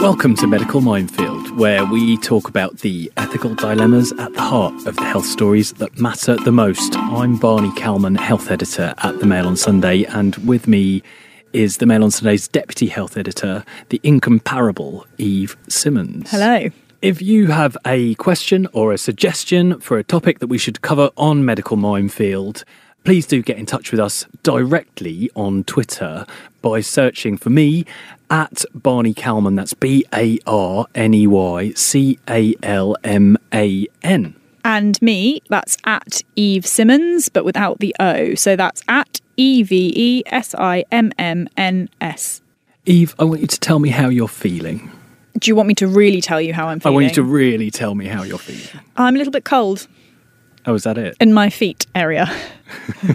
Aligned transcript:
Welcome 0.00 0.34
to 0.36 0.46
Medical 0.46 0.80
Minefield, 0.80 1.58
where 1.58 1.84
we 1.84 2.16
talk 2.16 2.48
about 2.48 2.78
the 2.78 3.12
ethical 3.18 3.54
dilemmas 3.54 4.12
at 4.12 4.32
the 4.32 4.40
heart 4.40 4.86
of 4.86 4.96
the 4.96 5.04
health 5.04 5.26
stories 5.26 5.74
that 5.74 6.00
matter 6.00 6.36
the 6.36 6.50
most. 6.50 6.96
I'm 6.96 7.36
Barney 7.36 7.70
Calman, 7.74 8.14
health 8.14 8.50
editor 8.50 8.94
at 9.02 9.18
the 9.18 9.26
Mail 9.26 9.46
on 9.46 9.58
Sunday, 9.58 10.04
and 10.04 10.36
with 10.36 10.66
me 10.66 11.02
is 11.52 11.76
the 11.76 11.84
Mail 11.84 12.02
on 12.02 12.10
Sunday's 12.10 12.48
deputy 12.48 12.86
health 12.86 13.18
editor, 13.18 13.62
the 13.90 14.00
incomparable 14.02 15.06
Eve 15.18 15.54
Simmons. 15.68 16.30
Hello. 16.30 16.70
If 17.02 17.20
you 17.20 17.48
have 17.48 17.76
a 17.86 18.14
question 18.14 18.68
or 18.72 18.94
a 18.94 18.98
suggestion 18.98 19.80
for 19.80 19.98
a 19.98 20.02
topic 20.02 20.38
that 20.38 20.46
we 20.46 20.56
should 20.56 20.80
cover 20.80 21.10
on 21.18 21.44
Medical 21.44 21.76
Minefield, 21.76 22.64
please 23.04 23.26
do 23.26 23.42
get 23.42 23.58
in 23.58 23.66
touch 23.66 23.90
with 23.90 24.00
us 24.00 24.26
directly 24.42 25.30
on 25.34 25.64
Twitter 25.64 26.24
by 26.62 26.80
searching 26.80 27.36
for 27.36 27.50
me 27.50 27.84
at 28.30 28.64
Barney 28.74 29.12
Calman. 29.12 29.56
That's 29.56 29.74
B 29.74 30.06
A 30.14 30.38
R 30.46 30.86
N 30.94 31.14
E 31.14 31.26
Y 31.26 31.72
C 31.72 32.18
A 32.28 32.54
L 32.62 32.96
M 33.04 33.36
A 33.52 33.86
N. 34.02 34.36
And 34.64 35.00
me, 35.02 35.42
that's 35.48 35.76
at 35.84 36.22
Eve 36.36 36.66
Simmons, 36.66 37.28
but 37.28 37.44
without 37.44 37.78
the 37.80 37.94
O. 37.98 38.34
So 38.34 38.56
that's 38.56 38.82
at 38.88 39.20
E 39.36 39.62
V 39.62 39.92
E 39.94 40.22
S 40.26 40.54
I 40.54 40.84
M 40.92 41.12
M 41.18 41.48
N 41.56 41.88
S. 42.00 42.42
Eve, 42.86 43.14
I 43.18 43.24
want 43.24 43.40
you 43.40 43.46
to 43.46 43.60
tell 43.60 43.78
me 43.78 43.90
how 43.90 44.08
you're 44.08 44.28
feeling. 44.28 44.90
Do 45.38 45.50
you 45.50 45.54
want 45.54 45.68
me 45.68 45.74
to 45.76 45.86
really 45.86 46.20
tell 46.20 46.40
you 46.40 46.52
how 46.52 46.68
I'm 46.68 46.80
feeling? 46.80 46.92
I 46.92 46.94
want 46.94 47.06
you 47.06 47.14
to 47.14 47.22
really 47.22 47.70
tell 47.70 47.94
me 47.94 48.06
how 48.06 48.22
you're 48.22 48.38
feeling. 48.38 48.84
I'm 48.96 49.14
a 49.14 49.18
little 49.18 49.32
bit 49.32 49.44
cold 49.44 49.86
Oh, 50.66 50.74
is 50.74 50.82
that 50.84 50.98
it? 50.98 51.16
in 51.20 51.32
my 51.32 51.50
feet 51.50 51.86
area. 51.94 52.26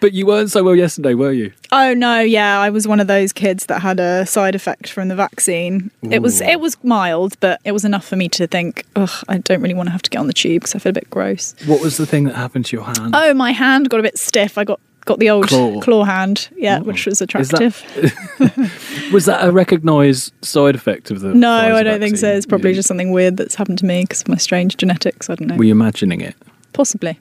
But 0.00 0.12
you 0.14 0.24
weren't 0.26 0.50
so 0.50 0.62
well 0.64 0.74
yesterday, 0.74 1.12
were 1.14 1.32
you? 1.32 1.52
Oh 1.72 1.92
no, 1.92 2.20
yeah, 2.20 2.58
I 2.60 2.70
was 2.70 2.88
one 2.88 3.00
of 3.00 3.06
those 3.06 3.32
kids 3.32 3.66
that 3.66 3.80
had 3.80 4.00
a 4.00 4.24
side 4.24 4.54
effect 4.54 4.88
from 4.90 5.08
the 5.08 5.14
vaccine. 5.16 5.90
It 6.10 6.20
was 6.22 6.40
it 6.40 6.60
was 6.60 6.82
mild, 6.82 7.38
but 7.40 7.60
it 7.64 7.72
was 7.72 7.84
enough 7.84 8.06
for 8.06 8.16
me 8.16 8.28
to 8.30 8.46
think, 8.46 8.84
ugh, 8.96 9.10
I 9.28 9.38
don't 9.38 9.60
really 9.60 9.74
want 9.74 9.88
to 9.88 9.90
have 9.90 10.00
to 10.02 10.10
get 10.10 10.18
on 10.18 10.26
the 10.26 10.32
tube 10.32 10.62
because 10.62 10.74
I 10.74 10.78
feel 10.78 10.90
a 10.90 10.94
bit 10.94 11.10
gross. 11.10 11.54
What 11.66 11.82
was 11.82 11.96
the 11.98 12.06
thing 12.06 12.24
that 12.24 12.34
happened 12.36 12.64
to 12.66 12.76
your 12.76 12.86
hand? 12.86 13.14
Oh, 13.14 13.34
my 13.34 13.52
hand 13.52 13.90
got 13.90 14.00
a 14.00 14.02
bit 14.02 14.18
stiff. 14.18 14.56
I 14.56 14.64
got 14.64 14.80
got 15.04 15.18
the 15.18 15.28
old 15.30 15.48
Claw. 15.48 15.80
claw, 15.80 16.04
hand, 16.04 16.48
yeah, 16.56 16.78
which 16.80 17.04
was 17.06 17.20
Is 17.20 17.28
that- 17.50 17.60
attractive. 17.60 19.12
Was 19.12 19.24
that 19.26 19.46
a 19.46 19.50
recognised 19.50 20.32
side 20.42 20.74
effect 20.76 21.10
of 21.10 21.20
the? 21.20 21.34
No, 21.34 21.50
I 21.76 21.82
don't 21.82 22.00
think 22.00 22.16
so. 22.16 22.30
It's 22.32 22.46
probably 22.46 22.70
You- 22.70 22.76
just 22.76 22.88
something 22.88 23.10
weird 23.10 23.36
that's 23.36 23.56
happened 23.56 23.78
to 23.78 23.86
me 23.86 24.02
because 24.02 24.22
of 24.22 24.28
my 24.28 24.36
strange 24.36 24.76
genetics. 24.76 25.28
I 25.28 25.34
don't 25.34 25.48
know. 25.48 25.56
Were 25.56 25.64
you 25.64 25.72
imagining 25.72 26.20
it? 26.20 26.36
Possibly. 26.72 27.18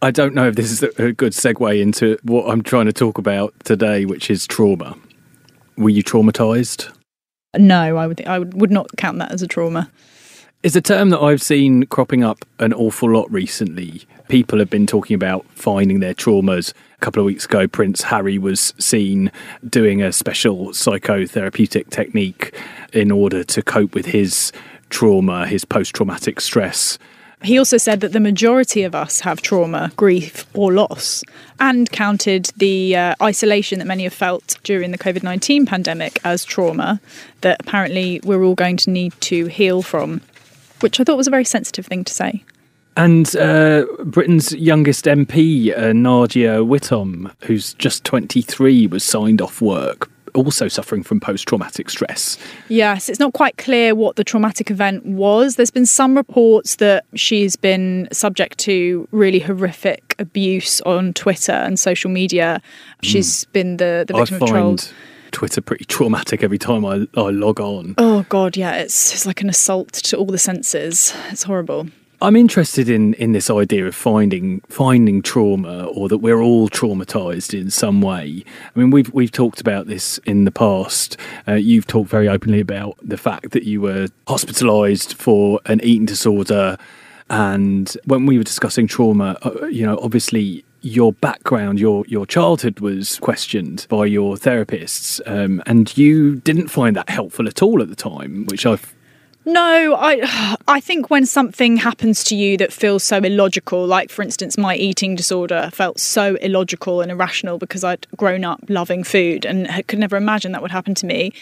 I 0.00 0.10
don't 0.10 0.34
know 0.34 0.48
if 0.48 0.56
this 0.56 0.70
is 0.72 0.82
a 0.82 1.12
good 1.12 1.32
segue 1.32 1.80
into 1.80 2.18
what 2.22 2.50
I'm 2.50 2.62
trying 2.62 2.86
to 2.86 2.92
talk 2.92 3.18
about 3.18 3.54
today, 3.64 4.04
which 4.04 4.30
is 4.30 4.46
trauma. 4.46 4.96
Were 5.76 5.90
you 5.90 6.02
traumatized? 6.02 6.92
No, 7.56 7.96
I 7.96 8.06
would. 8.06 8.26
I 8.26 8.38
would, 8.38 8.60
would 8.60 8.70
not 8.70 8.88
count 8.96 9.18
that 9.18 9.30
as 9.30 9.42
a 9.42 9.46
trauma. 9.46 9.90
It's 10.62 10.76
a 10.76 10.80
term 10.80 11.10
that 11.10 11.20
I've 11.20 11.42
seen 11.42 11.86
cropping 11.86 12.22
up 12.22 12.44
an 12.60 12.72
awful 12.72 13.10
lot 13.12 13.30
recently. 13.32 14.02
People 14.28 14.60
have 14.60 14.70
been 14.70 14.86
talking 14.86 15.14
about 15.14 15.44
finding 15.50 16.00
their 16.00 16.14
traumas. 16.14 16.72
A 16.96 16.98
couple 17.00 17.20
of 17.20 17.26
weeks 17.26 17.44
ago, 17.44 17.66
Prince 17.66 18.02
Harry 18.02 18.38
was 18.38 18.72
seen 18.78 19.32
doing 19.68 20.02
a 20.02 20.12
special 20.12 20.68
psychotherapeutic 20.68 21.90
technique 21.90 22.54
in 22.92 23.10
order 23.10 23.42
to 23.42 23.62
cope 23.62 23.94
with 23.94 24.06
his 24.06 24.52
trauma, 24.88 25.46
his 25.46 25.64
post 25.64 25.94
traumatic 25.94 26.40
stress. 26.40 26.96
He 27.42 27.58
also 27.58 27.76
said 27.76 28.00
that 28.00 28.12
the 28.12 28.20
majority 28.20 28.84
of 28.84 28.94
us 28.94 29.20
have 29.20 29.42
trauma, 29.42 29.90
grief, 29.96 30.46
or 30.54 30.72
loss, 30.72 31.24
and 31.58 31.90
counted 31.90 32.50
the 32.56 32.94
uh, 32.94 33.14
isolation 33.20 33.80
that 33.80 33.86
many 33.86 34.04
have 34.04 34.12
felt 34.12 34.58
during 34.62 34.92
the 34.92 34.98
COVID 34.98 35.22
19 35.22 35.66
pandemic 35.66 36.20
as 36.24 36.44
trauma 36.44 37.00
that 37.40 37.60
apparently 37.60 38.20
we're 38.22 38.44
all 38.44 38.54
going 38.54 38.76
to 38.78 38.90
need 38.90 39.12
to 39.22 39.46
heal 39.46 39.82
from, 39.82 40.20
which 40.80 41.00
I 41.00 41.04
thought 41.04 41.16
was 41.16 41.26
a 41.26 41.30
very 41.30 41.44
sensitive 41.44 41.86
thing 41.86 42.04
to 42.04 42.12
say. 42.12 42.44
And 42.96 43.34
uh, 43.36 43.86
Britain's 44.04 44.52
youngest 44.52 45.06
MP, 45.06 45.76
uh, 45.76 45.92
Nadia 45.94 46.58
Whittome, 46.58 47.32
who's 47.44 47.72
just 47.74 48.04
23, 48.04 48.86
was 48.86 49.02
signed 49.02 49.40
off 49.40 49.62
work, 49.62 50.10
also 50.34 50.68
suffering 50.68 51.02
from 51.02 51.20
post 51.20 51.46
traumatic 51.46 51.90
stress. 51.90 52.38
Yes, 52.68 53.08
it's 53.08 53.18
not 53.18 53.32
quite 53.32 53.56
clear 53.58 53.94
what 53.94 54.16
the 54.16 54.24
traumatic 54.24 54.70
event 54.70 55.04
was. 55.06 55.56
There's 55.56 55.70
been 55.70 55.86
some 55.86 56.16
reports 56.16 56.76
that 56.76 57.04
she's 57.14 57.56
been 57.56 58.08
subject 58.12 58.58
to 58.60 59.06
really 59.12 59.38
horrific 59.40 60.14
abuse 60.18 60.80
on 60.82 61.12
Twitter 61.12 61.52
and 61.52 61.78
social 61.78 62.10
media. 62.10 62.60
She's 63.02 63.44
been 63.46 63.76
the, 63.78 64.04
the 64.06 64.14
Hmm. 64.14 64.20
I 64.20 64.24
victim 64.24 64.42
of 64.42 64.48
trolls. 64.48 64.86
find 64.86 64.96
Twitter 65.32 65.60
pretty 65.62 65.84
traumatic 65.86 66.42
every 66.42 66.58
time 66.58 66.84
I, 66.84 67.06
I 67.16 67.30
log 67.30 67.58
on. 67.60 67.94
Oh 67.98 68.24
god, 68.28 68.56
yeah, 68.56 68.74
it's 68.76 69.12
it's 69.14 69.24
like 69.26 69.40
an 69.40 69.48
assault 69.48 69.92
to 69.92 70.16
all 70.16 70.26
the 70.26 70.38
senses. 70.38 71.14
It's 71.30 71.44
horrible. 71.44 71.88
I'm 72.22 72.36
interested 72.36 72.88
in, 72.88 73.14
in 73.14 73.32
this 73.32 73.50
idea 73.50 73.84
of 73.84 73.96
finding 73.96 74.60
finding 74.68 75.22
trauma 75.22 75.86
or 75.86 76.08
that 76.08 76.18
we're 76.18 76.40
all 76.40 76.68
traumatized 76.68 77.52
in 77.52 77.68
some 77.68 78.00
way. 78.00 78.44
I 78.74 78.78
mean, 78.78 78.92
we've 78.92 79.12
we've 79.12 79.32
talked 79.32 79.60
about 79.60 79.88
this 79.88 80.18
in 80.18 80.44
the 80.44 80.52
past. 80.52 81.16
Uh, 81.48 81.54
you've 81.54 81.88
talked 81.88 82.08
very 82.08 82.28
openly 82.28 82.60
about 82.60 82.96
the 83.02 83.16
fact 83.16 83.50
that 83.50 83.64
you 83.64 83.80
were 83.80 84.06
hospitalized 84.28 85.14
for 85.14 85.60
an 85.66 85.80
eating 85.82 86.06
disorder, 86.06 86.78
and 87.28 87.96
when 88.04 88.24
we 88.26 88.38
were 88.38 88.44
discussing 88.44 88.86
trauma, 88.86 89.36
uh, 89.42 89.66
you 89.66 89.84
know, 89.84 89.98
obviously 90.00 90.64
your 90.80 91.12
background, 91.14 91.80
your 91.80 92.04
your 92.06 92.24
childhood 92.24 92.78
was 92.78 93.18
questioned 93.18 93.86
by 93.88 94.06
your 94.06 94.36
therapists, 94.36 95.20
um, 95.26 95.60
and 95.66 95.96
you 95.98 96.36
didn't 96.36 96.68
find 96.68 96.94
that 96.94 97.10
helpful 97.10 97.48
at 97.48 97.62
all 97.62 97.82
at 97.82 97.88
the 97.88 97.96
time, 97.96 98.46
which 98.46 98.64
I've 98.64 98.94
No, 99.44 99.96
I 99.98 100.56
I 100.68 100.80
think 100.80 101.10
when 101.10 101.26
something 101.26 101.76
happens 101.76 102.22
to 102.24 102.36
you 102.36 102.56
that 102.58 102.72
feels 102.72 103.02
so 103.02 103.18
illogical, 103.18 103.86
like 103.86 104.10
for 104.10 104.22
instance 104.22 104.56
my 104.56 104.76
eating 104.76 105.16
disorder 105.16 105.70
felt 105.72 105.98
so 105.98 106.36
illogical 106.36 107.00
and 107.00 107.10
irrational 107.10 107.58
because 107.58 107.82
I'd 107.82 108.06
grown 108.16 108.44
up 108.44 108.60
loving 108.68 109.02
food 109.02 109.44
and 109.44 109.68
could 109.88 109.98
never 109.98 110.16
imagine 110.16 110.52
that 110.52 110.62
would 110.62 110.70
happen 110.70 110.94
to 110.94 111.06
me. 111.06 111.32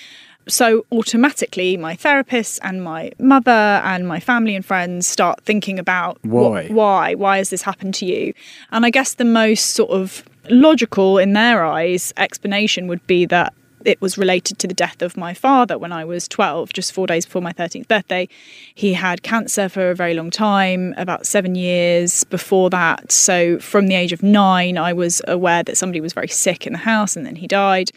So 0.48 0.86
automatically 0.90 1.76
my 1.76 1.94
therapists 1.94 2.58
and 2.62 2.82
my 2.82 3.12
mother 3.18 3.50
and 3.84 4.08
my 4.08 4.18
family 4.18 4.56
and 4.56 4.64
friends 4.64 5.06
start 5.06 5.42
thinking 5.44 5.78
about 5.78 6.18
Why? 6.22 6.68
why 6.68 7.14
why 7.14 7.36
has 7.36 7.50
this 7.50 7.62
happened 7.62 7.94
to 7.96 8.06
you? 8.06 8.32
And 8.72 8.86
I 8.86 8.90
guess 8.90 9.14
the 9.14 9.26
most 9.26 9.70
sort 9.70 9.90
of 9.90 10.24
logical 10.48 11.18
in 11.18 11.34
their 11.34 11.64
eyes 11.64 12.14
explanation 12.16 12.86
would 12.86 13.06
be 13.06 13.26
that 13.26 13.52
it 13.84 14.00
was 14.00 14.18
related 14.18 14.58
to 14.58 14.66
the 14.66 14.74
death 14.74 15.02
of 15.02 15.16
my 15.16 15.34
father 15.34 15.78
when 15.78 15.92
I 15.92 16.04
was 16.04 16.28
12, 16.28 16.72
just 16.72 16.92
four 16.92 17.06
days 17.06 17.24
before 17.24 17.42
my 17.42 17.52
13th 17.52 17.88
birthday. 17.88 18.28
He 18.74 18.92
had 18.92 19.22
cancer 19.22 19.68
for 19.68 19.91
a 19.91 19.94
very 19.94 20.14
long 20.14 20.30
time, 20.30 20.94
about 20.96 21.26
seven 21.26 21.54
years 21.54 22.24
before 22.24 22.70
that. 22.70 23.12
So, 23.12 23.58
from 23.58 23.86
the 23.86 23.94
age 23.94 24.12
of 24.12 24.22
nine, 24.22 24.78
I 24.78 24.92
was 24.92 25.22
aware 25.26 25.62
that 25.62 25.76
somebody 25.76 26.00
was 26.00 26.12
very 26.12 26.28
sick 26.28 26.66
in 26.66 26.72
the 26.72 26.78
house 26.78 27.16
and 27.16 27.24
then 27.24 27.36
he 27.36 27.46
died. 27.46 27.91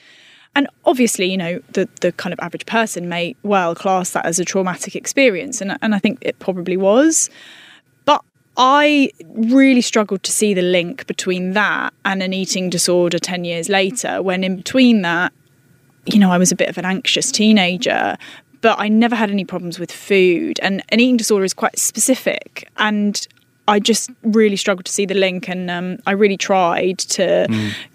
And 0.56 0.68
obviously, 0.86 1.32
you 1.32 1.38
know, 1.38 1.62
the, 1.72 1.90
the 2.02 2.12
kind 2.12 2.32
of 2.32 2.40
average 2.40 2.66
person 2.66 3.10
may 3.10 3.36
well 3.44 3.74
class 3.74 4.12
that 4.12 4.26
as 4.26 4.40
a 4.40 4.46
traumatic 4.46 4.96
experience. 4.96 5.62
And, 5.62 5.78
and 5.82 5.96
I 5.96 6.00
think 6.00 6.20
it 6.22 6.38
probably 6.40 6.78
was. 6.78 7.30
But 8.06 8.24
I 8.56 9.12
really 9.30 9.82
struggled 9.82 10.22
to 10.24 10.32
see 10.32 10.54
the 10.54 10.62
link 10.62 11.08
between 11.08 11.52
that 11.54 11.94
and 12.06 12.22
an 12.22 12.34
eating 12.34 12.70
disorder 12.70 13.18
10 13.18 13.46
years 13.46 13.68
later, 13.68 14.22
when 14.22 14.44
in 14.44 14.58
between 14.58 15.02
that, 15.02 15.34
you 16.06 16.20
know, 16.20 16.32
I 16.32 16.38
was 16.38 16.52
a 16.52 16.56
bit 16.56 16.70
of 16.70 16.78
an 16.78 16.86
anxious 16.86 17.32
teenager, 17.32 18.18
but 18.62 18.80
I 18.80 18.88
never 18.88 19.16
had 19.16 19.30
any 19.30 19.46
problems 19.46 19.80
with 19.80 19.92
food. 19.92 20.60
And 20.62 20.84
an 20.90 21.00
eating 21.00 21.18
disorder 21.18 21.46
is 21.46 21.54
quite 21.54 21.78
specific. 21.78 22.70
And 22.78 23.26
I 23.68 23.80
just 23.80 24.10
really 24.24 24.58
struggled 24.58 24.86
to 24.86 24.92
see 24.92 25.06
the 25.06 25.14
link. 25.14 25.48
And 25.48 25.70
um, 25.70 25.98
I 26.06 26.12
really 26.12 26.38
tried 26.38 27.00
to 27.00 27.48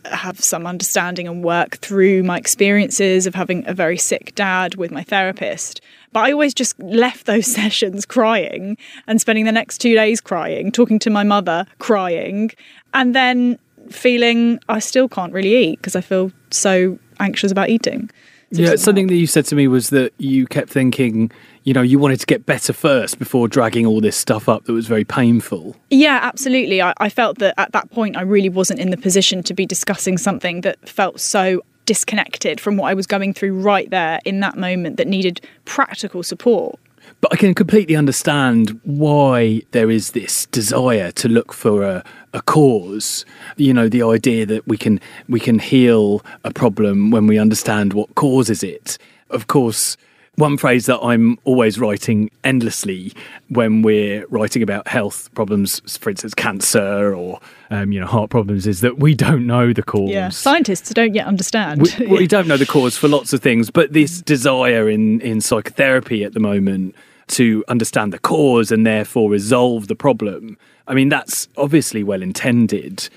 have 0.05 0.41
some 0.41 0.67
understanding 0.67 1.29
and 1.29 1.45
work 1.45 1.79
through 1.79 2.23
my 2.23 2.39
experiences 2.39 3.27
of 3.27 3.35
having 3.35 3.67
a 3.67 3.75
very 3.75 3.99
sick 3.99 4.35
dad 4.35 4.77
with 4.77 4.91
my 4.91 5.03
therapist. 5.03 5.81
But 6.13 6.21
I 6.21 6.33
always 6.33 6.55
just 6.55 6.79
left 6.81 7.27
those 7.27 7.47
sessions 7.55 8.07
crying 8.07 8.79
and 9.07 9.21
spending 9.21 9.45
the 9.45 9.53
next 9.53 9.79
two 9.79 9.95
days 9.95 10.21
crying, 10.21 10.73
talking 10.73 10.99
to 11.01 11.11
my 11.11 11.25
mother, 11.25 11.67
crying, 11.79 12.51
and 12.95 13.15
then 13.15 13.59
feeling 13.91 14.61
I 14.69 14.79
still 14.81 15.09
can't 15.09 15.33
really 15.33 15.55
eat 15.55 15.79
because 15.79 15.97
I 15.97 16.01
feel 16.01 16.31
so 16.51 16.99
anxious 17.21 17.53
about 17.53 17.69
eating. 17.69 18.11
So 18.53 18.63
yeah, 18.63 18.77
something 18.77 19.05
help. 19.05 19.11
that 19.11 19.17
you 19.17 19.27
said 19.27 19.45
to 19.47 19.55
me 19.55 19.69
was 19.69 19.91
that 19.91 20.13
you 20.17 20.47
kept 20.47 20.71
thinking, 20.71 21.31
you 21.65 21.75
know, 21.75 21.83
you 21.83 21.99
wanted 21.99 22.19
to 22.21 22.27
get 22.27 22.47
better 22.47 22.73
first 22.73 23.19
before 23.19 23.47
dragging 23.47 23.85
all 23.85 24.01
this 24.01 24.17
stuff 24.17 24.49
up 24.49 24.65
that 24.65 24.73
was 24.73 24.87
very 24.87 25.05
painful. 25.05 25.77
Yeah, 25.91 26.21
absolutely. 26.23 26.81
I, 26.81 26.95
I 26.99 27.11
felt 27.11 27.39
that 27.41 27.55
at 27.59 27.73
that 27.73 27.91
point 27.91 28.17
I 28.17 28.23
really 28.23 28.49
wasn't 28.49 28.81
in 28.81 28.89
the 28.89 28.97
position 28.97 29.43
to 29.43 29.55
be 29.55 29.67
discussing 29.67 30.17
something 30.17 30.63
that 30.63 30.89
felt 30.89 31.21
so 31.21 31.63
disconnected 31.85 32.59
from 32.59 32.79
what 32.79 32.89
I 32.89 32.95
was 32.95 33.07
going 33.07 33.35
through 33.35 33.61
right 33.61 33.89
there 33.91 34.21
in 34.25 34.41
that 34.41 34.57
moment 34.57 34.97
that 34.97 35.09
needed 35.09 35.43
practical 35.67 36.23
support. 36.23 36.79
But 37.21 37.33
I 37.33 37.37
can 37.37 37.55
completely 37.55 37.97
understand 37.97 38.79
why 38.85 39.63
there 39.73 39.91
is 39.91 40.13
this 40.13 40.47
desire 40.47 41.11
to 41.13 41.29
look 41.29 41.53
for 41.53 41.83
a, 41.83 42.05
a 42.33 42.43
cause. 42.43 43.25
You 43.57 43.75
know, 43.75 43.89
the 43.89 44.03
idea 44.03 44.47
that 44.47 44.67
we 44.67 44.77
can 44.77 45.01
we 45.29 45.41
can 45.41 45.59
heal 45.59 46.25
a 46.45 46.53
problem 46.53 47.11
when 47.11 47.27
we 47.27 47.39
understand 47.39 47.93
what 47.93 48.15
causes 48.15 48.63
it. 48.63 48.99
Of 49.31 49.47
course, 49.47 49.97
one 50.39 50.57
phrase 50.57 50.87
that 50.87 51.01
I'm 51.01 51.37
always 51.45 51.79
writing 51.79 52.31
endlessly 52.45 53.13
when 53.49 53.83
we're 53.83 54.25
writing 54.29 54.63
about 54.63 54.87
health 54.87 55.29
problems, 55.35 55.81
for 55.99 56.11
instance, 56.11 56.33
cancer 56.33 57.15
or 57.15 57.41
um, 57.71 57.93
you 57.93 58.01
know 58.01 58.07
heart 58.07 58.31
problems, 58.31 58.67
is 58.67 58.81
that 58.81 58.99
we 58.99 59.15
don't 59.15 59.47
know 59.47 59.73
the 59.73 59.83
cause. 59.83 60.11
Yeah, 60.11 60.29
scientists 60.29 60.93
don't 60.95 61.15
yet 61.15 61.27
understand. 61.27 61.83
We, 61.99 62.07
we 62.07 62.27
don't 62.29 62.47
know 62.47 62.57
the 62.57 62.67
cause 62.67 62.97
for 62.97 63.09
lots 63.09 63.33
of 63.33 63.43
things, 63.43 63.71
but 63.71 63.93
this 63.93 64.23
desire 64.23 64.89
in 64.89 65.21
in 65.21 65.41
psychotherapy 65.41 66.25
at 66.25 66.35
the 66.35 66.41
moment 66.41 66.95
to 67.29 67.65
understand 67.69 68.13
the 68.13 68.19
cause 68.19 68.73
and 68.73 68.87
therefore 68.87 69.31
resolve 69.31 69.89
the 69.89 69.97
problem. 69.97 70.57
I 70.89 70.95
mean, 70.95 71.09
that's 71.09 71.49
obviously 71.57 72.03
well 72.03 72.23
intended 72.23 73.09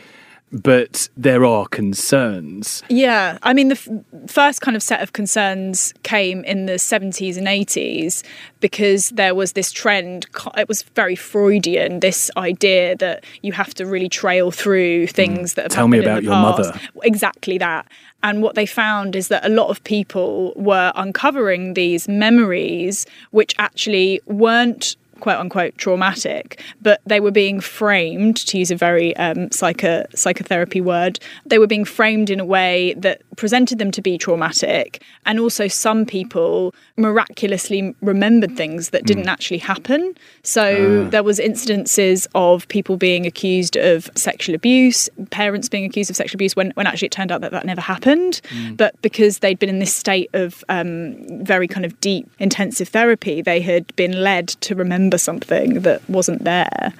but 0.51 1.07
there 1.15 1.45
are 1.45 1.65
concerns. 1.68 2.83
Yeah, 2.89 3.38
I 3.41 3.53
mean, 3.53 3.69
the 3.69 3.75
f- 3.75 4.29
first 4.29 4.62
kind 4.62 4.75
of 4.75 4.83
set 4.83 5.01
of 5.01 5.13
concerns 5.13 5.94
came 6.03 6.44
in 6.44 6.65
the 6.65 6.73
70s 6.73 7.38
and 7.38 7.47
80s 7.47 8.23
because 8.59 9.09
there 9.12 9.33
was 9.33 9.53
this 9.53 9.71
trend, 9.71 10.27
it 10.57 10.68
was 10.68 10.83
very 10.95 11.15
Freudian, 11.15 12.01
this 12.01 12.29
idea 12.35 12.97
that 12.97 13.23
you 13.41 13.53
have 13.53 13.73
to 13.75 13.85
really 13.85 14.09
trail 14.09 14.51
through 14.51 15.07
things 15.07 15.53
mm. 15.53 15.56
that 15.56 15.62
have 15.63 15.71
Tell 15.71 15.88
me 15.88 16.00
about 16.00 16.23
your 16.23 16.33
past. 16.33 16.57
mother. 16.57 16.79
Exactly 17.03 17.57
that. 17.57 17.88
And 18.23 18.44
what 18.44 18.56
they 18.56 18.65
found 18.65 19.15
is 19.15 19.29
that 19.29 19.45
a 19.45 19.50
lot 19.50 19.69
of 19.69 19.83
people 19.83 20.53
were 20.56 20.91
uncovering 20.95 21.73
these 21.73 22.07
memories 22.07 23.06
which 23.31 23.56
actually 23.57 24.21
weren't 24.25 24.95
quote 25.21 25.38
unquote 25.38 25.77
traumatic, 25.77 26.62
but 26.81 27.00
they 27.06 27.19
were 27.19 27.31
being 27.31 27.62
framed, 27.62 28.38
to 28.47 28.57
use 28.57 28.71
a 28.71 28.75
very 28.75 29.15
um, 29.15 29.50
psycho- 29.51 30.06
psychotherapy 30.13 30.81
word, 30.81 31.19
they 31.45 31.57
were 31.57 31.68
being 31.68 31.85
framed 31.85 32.29
in 32.29 32.39
a 32.39 32.45
way 32.45 32.94
that 32.95 33.21
presented 33.38 33.77
them 33.77 33.91
to 33.91 34.01
be 34.01 34.18
traumatic. 34.18 35.01
And 35.25 35.39
also, 35.39 35.68
some 35.68 36.06
people 36.06 36.75
miraculously 36.97 37.95
remembered 38.01 38.56
things 38.57 38.89
that 38.89 39.06
didn't 39.06 39.25
mm. 39.25 39.31
actually 39.31 39.57
happen. 39.59 40.15
So 40.44 41.06
uh. 41.06 41.09
there 41.09 41.23
was 41.23 41.39
incidences 41.39 42.27
of 42.35 42.68
people 42.68 42.97
being 42.97 43.25
accused 43.25 43.75
of 43.77 44.09
sexual 44.15 44.56
abuse, 44.56 45.09
parents 45.29 45.69
being 45.69 45.85
accused 45.85 46.09
of 46.09 46.15
sexual 46.15 46.38
abuse 46.38 46.56
when, 46.56 46.71
when 46.71 46.88
actually 46.88 47.07
it 47.07 47.12
turned 47.12 47.31
out 47.31 47.41
that 47.41 47.51
that 47.51 47.65
never 47.65 47.81
happened. 47.81 48.41
Mm. 48.50 48.77
But 48.77 49.01
because 49.01 49.39
they'd 49.39 49.59
been 49.59 49.69
in 49.69 49.79
this 49.79 49.94
state 49.94 50.29
of 50.33 50.63
um, 50.69 51.15
very 51.44 51.68
kind 51.68 51.85
of 51.85 52.00
deep 52.01 52.29
intensive 52.39 52.89
therapy, 52.89 53.41
they 53.41 53.62
had 53.62 53.95
been 53.95 54.23
led 54.23 54.50
to 54.50 54.75
remember 54.75 55.10
remember 55.11 55.17
something 55.17 55.81
that 55.81 56.01
wasn't 56.09 56.43
there. 56.43 56.93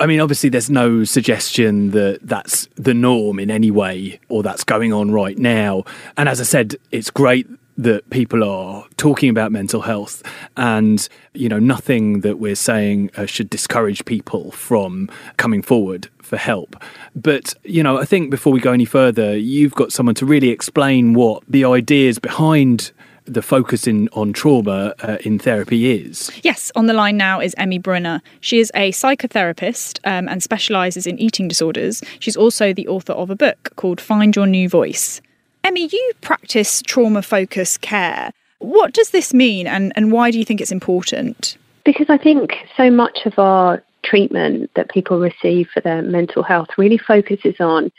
I 0.00 0.06
mean, 0.06 0.20
obviously, 0.20 0.48
there's 0.48 0.70
no 0.70 1.04
suggestion 1.04 1.90
that 1.90 2.20
that's 2.22 2.68
the 2.76 2.94
norm 2.94 3.38
in 3.38 3.50
any 3.50 3.70
way 3.70 4.20
or 4.28 4.42
that's 4.42 4.64
going 4.64 4.92
on 4.92 5.10
right 5.10 5.38
now. 5.38 5.84
And 6.16 6.28
as 6.28 6.40
I 6.40 6.44
said, 6.44 6.76
it's 6.92 7.10
great 7.10 7.46
that 7.76 8.08
people 8.10 8.42
are 8.42 8.84
talking 8.96 9.30
about 9.30 9.52
mental 9.52 9.82
health 9.82 10.24
and 10.56 11.08
you 11.34 11.48
know 11.48 11.60
nothing 11.60 12.22
that 12.22 12.40
we're 12.40 12.56
saying 12.56 13.08
uh, 13.16 13.24
should 13.24 13.48
discourage 13.48 14.04
people 14.04 14.50
from 14.50 15.08
coming 15.36 15.62
forward 15.62 16.08
for 16.20 16.36
help 16.36 16.74
but 17.14 17.54
you 17.62 17.80
know 17.80 17.96
i 17.96 18.04
think 18.04 18.30
before 18.30 18.52
we 18.52 18.58
go 18.58 18.72
any 18.72 18.84
further 18.84 19.38
you've 19.38 19.76
got 19.76 19.92
someone 19.92 20.16
to 20.16 20.26
really 20.26 20.48
explain 20.48 21.14
what 21.14 21.44
the 21.48 21.64
ideas 21.64 22.18
behind 22.18 22.90
the 23.28 23.42
focus 23.42 23.86
in 23.86 24.08
on 24.12 24.32
trauma 24.32 24.94
uh, 25.00 25.18
in 25.24 25.38
therapy 25.38 25.92
is. 25.92 26.30
Yes, 26.42 26.72
on 26.74 26.86
the 26.86 26.92
line 26.92 27.16
now 27.16 27.40
is 27.40 27.54
Emmy 27.58 27.78
Brunner. 27.78 28.22
She 28.40 28.58
is 28.58 28.72
a 28.74 28.90
psychotherapist 28.92 30.00
um, 30.04 30.28
and 30.28 30.42
specialises 30.42 31.06
in 31.06 31.18
eating 31.18 31.48
disorders. 31.48 32.02
She's 32.18 32.36
also 32.36 32.72
the 32.72 32.88
author 32.88 33.12
of 33.12 33.30
a 33.30 33.36
book 33.36 33.70
called 33.76 34.00
Find 34.00 34.34
Your 34.34 34.46
New 34.46 34.68
Voice. 34.68 35.20
Emmy, 35.64 35.88
you 35.92 36.12
practice 36.20 36.82
trauma 36.82 37.22
focused 37.22 37.80
care. 37.80 38.32
What 38.58 38.92
does 38.92 39.10
this 39.10 39.34
mean 39.34 39.66
and, 39.66 39.92
and 39.94 40.10
why 40.10 40.30
do 40.30 40.38
you 40.38 40.44
think 40.44 40.60
it's 40.60 40.72
important? 40.72 41.56
Because 41.84 42.06
I 42.08 42.18
think 42.18 42.52
so 42.76 42.90
much 42.90 43.20
of 43.24 43.38
our 43.38 43.82
treatment 44.04 44.70
that 44.74 44.90
people 44.90 45.18
receive 45.20 45.68
for 45.72 45.80
their 45.80 46.02
mental 46.02 46.42
health 46.42 46.68
really 46.76 46.98
focuses 46.98 47.56
on 47.60 47.92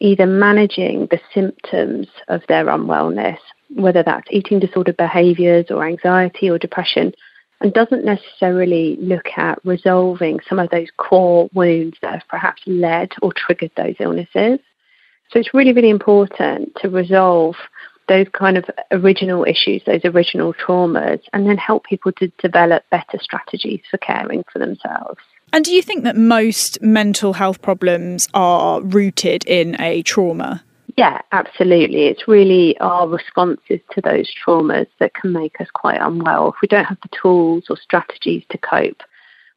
either 0.00 0.26
managing 0.26 1.08
the 1.10 1.20
symptoms 1.34 2.06
of 2.28 2.42
their 2.48 2.66
unwellness 2.66 3.38
whether 3.74 4.02
that's 4.02 4.28
eating 4.30 4.58
disorder 4.60 4.92
behaviors 4.92 5.66
or 5.70 5.86
anxiety 5.86 6.50
or 6.50 6.58
depression, 6.58 7.12
and 7.60 7.72
doesn't 7.72 8.04
necessarily 8.04 8.96
look 9.00 9.26
at 9.36 9.58
resolving 9.64 10.38
some 10.48 10.58
of 10.58 10.70
those 10.70 10.88
core 10.96 11.48
wounds 11.52 11.96
that 12.02 12.12
have 12.12 12.28
perhaps 12.28 12.62
led 12.66 13.10
or 13.20 13.32
triggered 13.32 13.72
those 13.76 13.96
illnesses. 13.98 14.60
So 15.30 15.38
it's 15.38 15.52
really, 15.52 15.72
really 15.72 15.90
important 15.90 16.76
to 16.80 16.88
resolve 16.88 17.56
those 18.08 18.26
kind 18.32 18.56
of 18.56 18.64
original 18.90 19.44
issues, 19.44 19.82
those 19.84 20.04
original 20.04 20.54
traumas, 20.54 21.20
and 21.32 21.46
then 21.46 21.58
help 21.58 21.84
people 21.84 22.12
to 22.12 22.28
develop 22.38 22.84
better 22.90 23.18
strategies 23.20 23.80
for 23.90 23.98
caring 23.98 24.44
for 24.50 24.58
themselves. 24.58 25.20
And 25.52 25.64
do 25.64 25.72
you 25.72 25.82
think 25.82 26.04
that 26.04 26.16
most 26.16 26.80
mental 26.80 27.34
health 27.34 27.60
problems 27.60 28.28
are 28.32 28.80
rooted 28.80 29.44
in 29.44 29.78
a 29.80 30.02
trauma? 30.02 30.64
Yeah, 30.98 31.20
absolutely. 31.30 32.06
It's 32.06 32.26
really 32.26 32.76
our 32.80 33.06
responses 33.06 33.78
to 33.92 34.00
those 34.00 34.28
traumas 34.44 34.88
that 34.98 35.14
can 35.14 35.32
make 35.32 35.60
us 35.60 35.68
quite 35.72 36.00
unwell. 36.00 36.48
If 36.48 36.56
we 36.60 36.66
don't 36.66 36.86
have 36.86 36.98
the 37.04 37.16
tools 37.22 37.66
or 37.70 37.76
strategies 37.76 38.42
to 38.50 38.58
cope, 38.58 39.00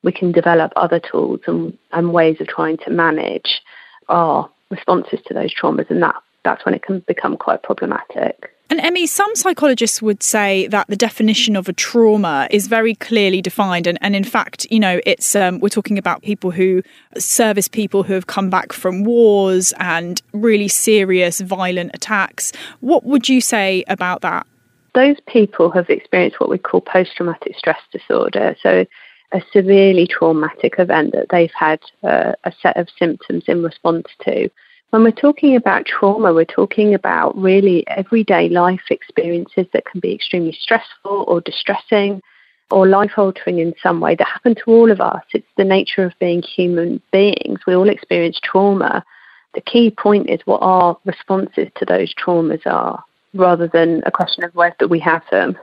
we 0.04 0.12
can 0.12 0.32
develop 0.32 0.72
other 0.76 1.00
tools 1.00 1.40
and, 1.48 1.76
and 1.94 2.14
ways 2.14 2.38
of 2.42 2.48
trying 2.48 2.78
to 2.86 2.92
manage 2.92 3.60
our 4.08 4.52
responses 4.70 5.18
to 5.26 5.34
those 5.34 5.52
traumas, 5.52 5.90
and 5.90 6.04
that, 6.04 6.14
that's 6.46 6.64
when 6.64 6.76
it 6.76 6.84
can 6.84 7.00
become 7.08 7.36
quite 7.38 7.64
problematic. 7.64 8.52
And 8.72 8.80
Emmy, 8.80 9.06
some 9.06 9.36
psychologists 9.36 10.02
would 10.02 10.24
say 10.24 10.66
that 10.68 10.88
the 10.88 10.96
definition 10.96 11.58
of 11.58 11.68
a 11.68 11.74
trauma 11.74 12.48
is 12.52 12.68
very 12.68 12.96
clearly 12.96 13.42
defined, 13.42 13.86
and, 13.86 13.98
and 14.02 14.16
in 14.16 14.24
fact, 14.24 14.66
you 14.72 14.80
know, 14.80 15.02
it's 15.06 15.36
um, 15.36 15.60
we're 15.60 15.68
talking 15.68 15.98
about 15.98 16.22
people 16.22 16.52
who 16.52 16.82
service 17.18 17.68
people 17.68 18.04
who 18.04 18.14
have 18.14 18.28
come 18.28 18.50
back 18.50 18.72
from 18.72 19.04
wars 19.04 19.74
and 19.78 20.22
really 20.32 20.70
serious 20.70 21.42
violent 21.42 21.92
attacks. 21.94 22.54
What 22.80 23.04
would 23.04 23.28
you 23.28 23.42
say 23.42 23.84
about 23.90 24.22
that? 24.22 24.48
Those 24.96 25.18
people 25.28 25.70
have 25.72 25.90
experienced 25.90 26.40
what 26.40 26.50
we 26.50 26.58
call 26.58 26.80
post-traumatic 26.80 27.58
stress 27.58 27.82
disorder. 27.92 28.56
So 28.64 28.86
a 29.34 29.42
severely 29.52 30.08
traumatic 30.08 30.76
event 30.78 31.12
that 31.12 31.28
they've 31.30 31.52
had 31.54 31.82
uh, 32.04 32.34
a 32.46 32.54
set 32.62 32.78
of 32.78 32.88
symptoms 32.98 33.44
in 33.50 33.64
response 33.64 34.08
to. 34.24 34.50
When 34.92 35.04
we're 35.04 35.12
talking 35.12 35.56
about 35.56 35.86
trauma, 35.86 36.34
we're 36.34 36.44
talking 36.44 36.94
about 36.94 37.38
really 37.38 37.88
everyday 37.88 38.50
life 38.50 38.82
experiences 38.90 39.66
that 39.72 39.86
can 39.86 40.02
be 40.02 40.14
extremely 40.14 40.52
stressful 40.52 41.24
or 41.30 41.40
distressing 41.40 42.22
or 42.70 42.86
life 42.86 43.14
altering 43.18 43.60
in 43.60 43.74
some 43.82 44.02
way 44.02 44.16
that 44.16 44.28
happen 44.28 44.54
to 44.54 44.64
all 44.68 44.92
of 44.92 45.00
us. 45.00 45.24
It's 45.34 45.48
the 45.56 45.64
nature 45.64 46.04
of 46.04 46.12
being 46.20 46.42
human 46.42 47.02
beings. 47.14 47.62
We 47.66 47.74
all 47.74 47.88
experience 47.88 48.38
trauma. 48.44 49.06
The 49.54 49.62
key 49.62 49.92
point 49.92 50.30
is 50.30 50.42
what 50.44 50.62
our 50.62 50.98
responses 51.06 51.70
to 51.78 51.86
those 51.86 52.14
traumas 52.14 52.68
are 52.68 53.02
rather 53.34 53.70
than 53.70 54.04
a 54.06 54.12
question 54.12 54.44
of 54.44 54.54
whether 54.56 54.90
we 54.90 55.00
have 55.00 55.24
them. 55.32 55.58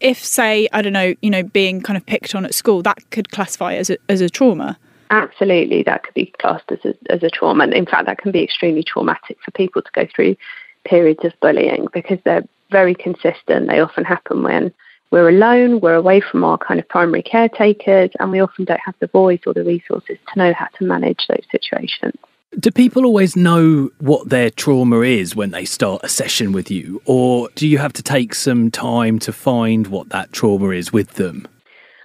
If, 0.00 0.24
say, 0.24 0.70
I 0.72 0.80
don't 0.80 0.94
know, 0.94 1.14
you 1.20 1.28
know, 1.28 1.42
being 1.42 1.82
kind 1.82 1.98
of 1.98 2.06
picked 2.06 2.34
on 2.34 2.46
at 2.46 2.54
school, 2.54 2.80
that 2.82 3.10
could 3.10 3.30
classify 3.30 3.74
as 3.74 3.90
a, 3.90 3.98
as 4.08 4.22
a 4.22 4.30
trauma. 4.30 4.78
Absolutely, 5.10 5.82
that 5.84 6.02
could 6.02 6.14
be 6.14 6.32
classed 6.40 6.70
as 6.70 6.78
a, 6.84 6.94
as 7.12 7.22
a 7.22 7.30
trauma. 7.30 7.64
And 7.64 7.74
in 7.74 7.86
fact, 7.86 8.06
that 8.06 8.18
can 8.18 8.32
be 8.32 8.42
extremely 8.42 8.82
traumatic 8.82 9.38
for 9.44 9.50
people 9.52 9.82
to 9.82 9.90
go 9.92 10.06
through 10.14 10.36
periods 10.84 11.24
of 11.24 11.32
bullying 11.40 11.86
because 11.92 12.18
they're 12.24 12.46
very 12.70 12.94
consistent. 12.94 13.68
They 13.68 13.80
often 13.80 14.04
happen 14.04 14.42
when 14.42 14.72
we're 15.10 15.28
alone, 15.28 15.80
we're 15.80 15.94
away 15.94 16.20
from 16.20 16.42
our 16.42 16.58
kind 16.58 16.80
of 16.80 16.88
primary 16.88 17.22
caretakers, 17.22 18.10
and 18.18 18.32
we 18.32 18.40
often 18.40 18.64
don't 18.64 18.80
have 18.84 18.96
the 18.98 19.06
voice 19.06 19.40
or 19.46 19.54
the 19.54 19.62
resources 19.62 20.18
to 20.32 20.38
know 20.38 20.52
how 20.52 20.66
to 20.78 20.84
manage 20.84 21.26
those 21.28 21.44
situations. 21.52 22.14
Do 22.58 22.70
people 22.70 23.04
always 23.04 23.36
know 23.36 23.90
what 23.98 24.28
their 24.28 24.50
trauma 24.50 25.00
is 25.00 25.34
when 25.34 25.50
they 25.50 25.64
start 25.64 26.02
a 26.04 26.08
session 26.08 26.52
with 26.52 26.70
you, 26.70 27.02
or 27.04 27.48
do 27.54 27.68
you 27.68 27.78
have 27.78 27.92
to 27.94 28.02
take 28.02 28.34
some 28.34 28.70
time 28.70 29.18
to 29.20 29.32
find 29.32 29.88
what 29.88 30.08
that 30.10 30.32
trauma 30.32 30.70
is 30.70 30.92
with 30.92 31.14
them? 31.14 31.46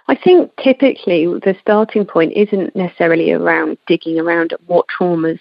I 0.09 0.15
think 0.15 0.51
typically 0.63 1.27
the 1.27 1.55
starting 1.61 2.03
point 2.03 2.33
isn't 2.33 2.75
necessarily 2.75 3.31
around 3.31 3.77
digging 3.85 4.19
around 4.19 4.51
at 4.51 4.67
what 4.67 4.87
traumas 4.87 5.39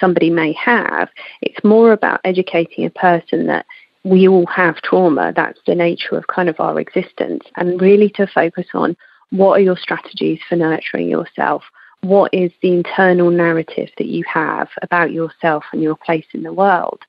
somebody 0.00 0.30
may 0.30 0.54
have. 0.54 1.10
It's 1.42 1.62
more 1.62 1.92
about 1.92 2.22
educating 2.24 2.86
a 2.86 2.90
person 2.90 3.46
that 3.48 3.66
we 4.04 4.26
all 4.26 4.46
have 4.46 4.76
trauma. 4.76 5.34
That's 5.36 5.60
the 5.66 5.74
nature 5.74 6.16
of 6.16 6.28
kind 6.28 6.48
of 6.48 6.58
our 6.60 6.80
existence. 6.80 7.44
And 7.56 7.78
really 7.78 8.08
to 8.10 8.26
focus 8.26 8.64
on 8.72 8.96
what 9.32 9.58
are 9.58 9.62
your 9.62 9.76
strategies 9.76 10.40
for 10.48 10.56
nurturing 10.56 11.10
yourself? 11.10 11.64
What 12.00 12.32
is 12.32 12.52
the 12.62 12.72
internal 12.72 13.30
narrative 13.30 13.90
that 13.98 14.06
you 14.06 14.24
have 14.32 14.68
about 14.80 15.12
yourself 15.12 15.64
and 15.74 15.82
your 15.82 15.96
place 15.96 16.26
in 16.32 16.42
the 16.42 16.54
world? 16.54 17.02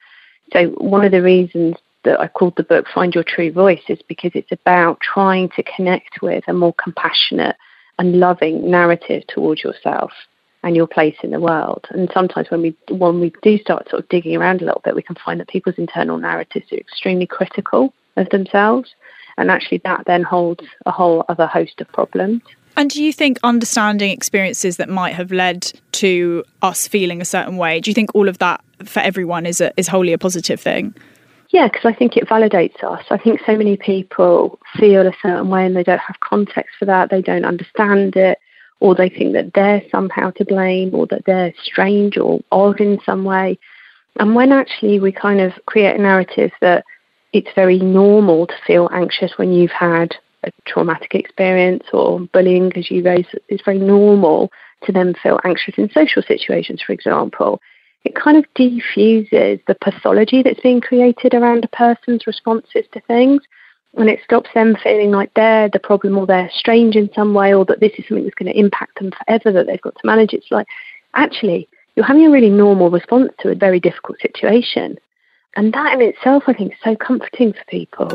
So, 0.51 0.71
one 0.71 1.05
of 1.05 1.13
the 1.13 1.21
reasons 1.21 1.77
that 2.07 2.21
I 2.21 2.29
called 2.29 2.55
the 2.55 2.63
book 2.63 2.85
Find 2.93 3.13
Your 3.13 3.25
True 3.25 3.51
Voice 3.51 3.83
is 3.89 3.99
because 4.07 4.31
it's 4.33 4.51
about 4.51 5.01
trying 5.01 5.49
to 5.49 5.63
connect 5.63 6.21
with 6.21 6.45
a 6.47 6.53
more 6.53 6.73
compassionate 6.73 7.57
and 7.99 8.19
loving 8.19 8.71
narrative 8.71 9.23
towards 9.27 9.61
yourself 9.61 10.11
and 10.63 10.73
your 10.73 10.87
place 10.87 11.17
in 11.21 11.31
the 11.31 11.39
world. 11.39 11.85
And 11.89 12.09
sometimes 12.13 12.49
when 12.49 12.61
we 12.61 12.75
when 12.89 13.19
we 13.19 13.33
do 13.43 13.57
start 13.57 13.89
sort 13.89 14.03
of 14.03 14.09
digging 14.09 14.37
around 14.37 14.61
a 14.61 14.65
little 14.65 14.81
bit, 14.85 14.95
we 14.95 15.01
can 15.01 15.17
find 15.17 15.41
that 15.41 15.49
people's 15.49 15.77
internal 15.77 16.17
narratives 16.17 16.71
are 16.71 16.77
extremely 16.77 17.27
critical 17.27 17.93
of 18.15 18.29
themselves. 18.29 18.95
And 19.37 19.51
actually, 19.51 19.79
that 19.79 20.03
then 20.07 20.23
holds 20.23 20.63
a 20.85 20.91
whole 20.91 21.25
other 21.27 21.45
host 21.45 21.81
of 21.81 21.89
problems. 21.89 22.41
And 22.77 22.89
do 22.89 23.03
you 23.03 23.11
think 23.11 23.37
understanding 23.43 24.11
experiences 24.11 24.77
that 24.77 24.87
might 24.87 25.15
have 25.15 25.31
led 25.31 25.71
to 25.93 26.45
us 26.61 26.87
feeling 26.87 27.21
a 27.21 27.25
certain 27.25 27.57
way, 27.57 27.81
do 27.81 27.89
you 27.89 27.95
think 27.95 28.15
all 28.15 28.29
of 28.29 28.37
that 28.37 28.63
for 28.85 28.99
everyone 29.01 29.45
is 29.45 29.59
a, 29.59 29.73
is 29.77 29.87
wholly 29.87 30.13
a 30.13 30.17
positive 30.17 30.61
thing? 30.61 30.93
Yeah, 31.49 31.67
because 31.67 31.85
I 31.85 31.93
think 31.93 32.17
it 32.17 32.27
validates 32.27 32.83
us. 32.83 33.05
I 33.09 33.17
think 33.17 33.39
so 33.45 33.55
many 33.55 33.77
people 33.77 34.59
feel 34.77 35.07
a 35.07 35.13
certain 35.21 35.49
way 35.49 35.65
and 35.65 35.75
they 35.75 35.83
don't 35.83 35.99
have 35.99 36.19
context 36.19 36.75
for 36.77 36.85
that, 36.85 37.09
they 37.09 37.21
don't 37.21 37.45
understand 37.45 38.15
it, 38.15 38.37
or 38.79 38.95
they 38.95 39.09
think 39.09 39.33
that 39.33 39.53
they're 39.53 39.81
somehow 39.89 40.31
to 40.31 40.45
blame 40.45 40.93
or 40.93 41.07
that 41.07 41.23
they're 41.25 41.53
strange 41.63 42.17
or 42.17 42.41
odd 42.51 42.81
in 42.81 42.99
some 43.05 43.23
way. 43.23 43.57
And 44.19 44.35
when 44.35 44.51
actually 44.51 44.99
we 44.99 45.11
kind 45.11 45.39
of 45.39 45.53
create 45.65 45.95
a 45.95 46.01
narrative 46.01 46.51
that 46.61 46.83
it's 47.33 47.49
very 47.55 47.79
normal 47.79 48.47
to 48.47 48.53
feel 48.65 48.89
anxious 48.91 49.33
when 49.37 49.53
you've 49.53 49.71
had 49.71 50.15
a 50.43 50.51
traumatic 50.65 51.15
experience 51.15 51.83
or 51.93 52.19
bullying, 52.33 52.71
as 52.75 52.91
you 52.91 53.03
raise, 53.03 53.25
it's 53.47 53.63
very 53.63 53.79
normal 53.79 54.51
to 54.83 54.91
then 54.91 55.13
feel 55.21 55.39
anxious 55.43 55.75
in 55.77 55.89
social 55.91 56.21
situations, 56.21 56.81
for 56.85 56.93
example. 56.93 57.61
It 58.03 58.15
kind 58.15 58.37
of 58.37 58.45
defuses 58.55 59.59
the 59.67 59.75
pathology 59.81 60.41
that's 60.43 60.61
being 60.61 60.81
created 60.81 61.33
around 61.33 61.65
a 61.65 61.67
person's 61.69 62.25
responses 62.25 62.85
to 62.93 63.01
things. 63.01 63.41
And 63.97 64.09
it 64.09 64.19
stops 64.23 64.49
them 64.53 64.75
feeling 64.83 65.11
like 65.11 65.33
they're 65.33 65.69
the 65.69 65.79
problem 65.79 66.17
or 66.17 66.27
they're 66.27 66.51
strange 66.53 66.95
in 66.95 67.09
some 67.15 67.33
way 67.33 67.53
or 67.53 67.65
that 67.65 67.79
this 67.79 67.93
is 67.97 68.05
something 68.07 68.23
that's 68.23 68.35
going 68.35 68.51
to 68.51 68.59
impact 68.59 68.99
them 68.99 69.11
forever 69.11 69.51
that 69.51 69.65
they've 69.65 69.81
got 69.81 69.95
to 69.95 70.05
manage. 70.05 70.33
It's 70.33 70.51
like, 70.51 70.67
actually, 71.15 71.67
you're 71.95 72.05
having 72.05 72.25
a 72.25 72.29
really 72.29 72.49
normal 72.49 72.91
response 72.91 73.31
to 73.39 73.49
a 73.49 73.55
very 73.55 73.79
difficult 73.79 74.19
situation. 74.21 74.97
And 75.55 75.73
that 75.73 75.93
in 75.93 76.01
itself, 76.01 76.43
I 76.45 76.53
think, 76.53 76.73
is 76.73 76.79
so 76.83 76.95
comforting 76.95 77.53
for 77.53 77.63
people. 77.67 78.07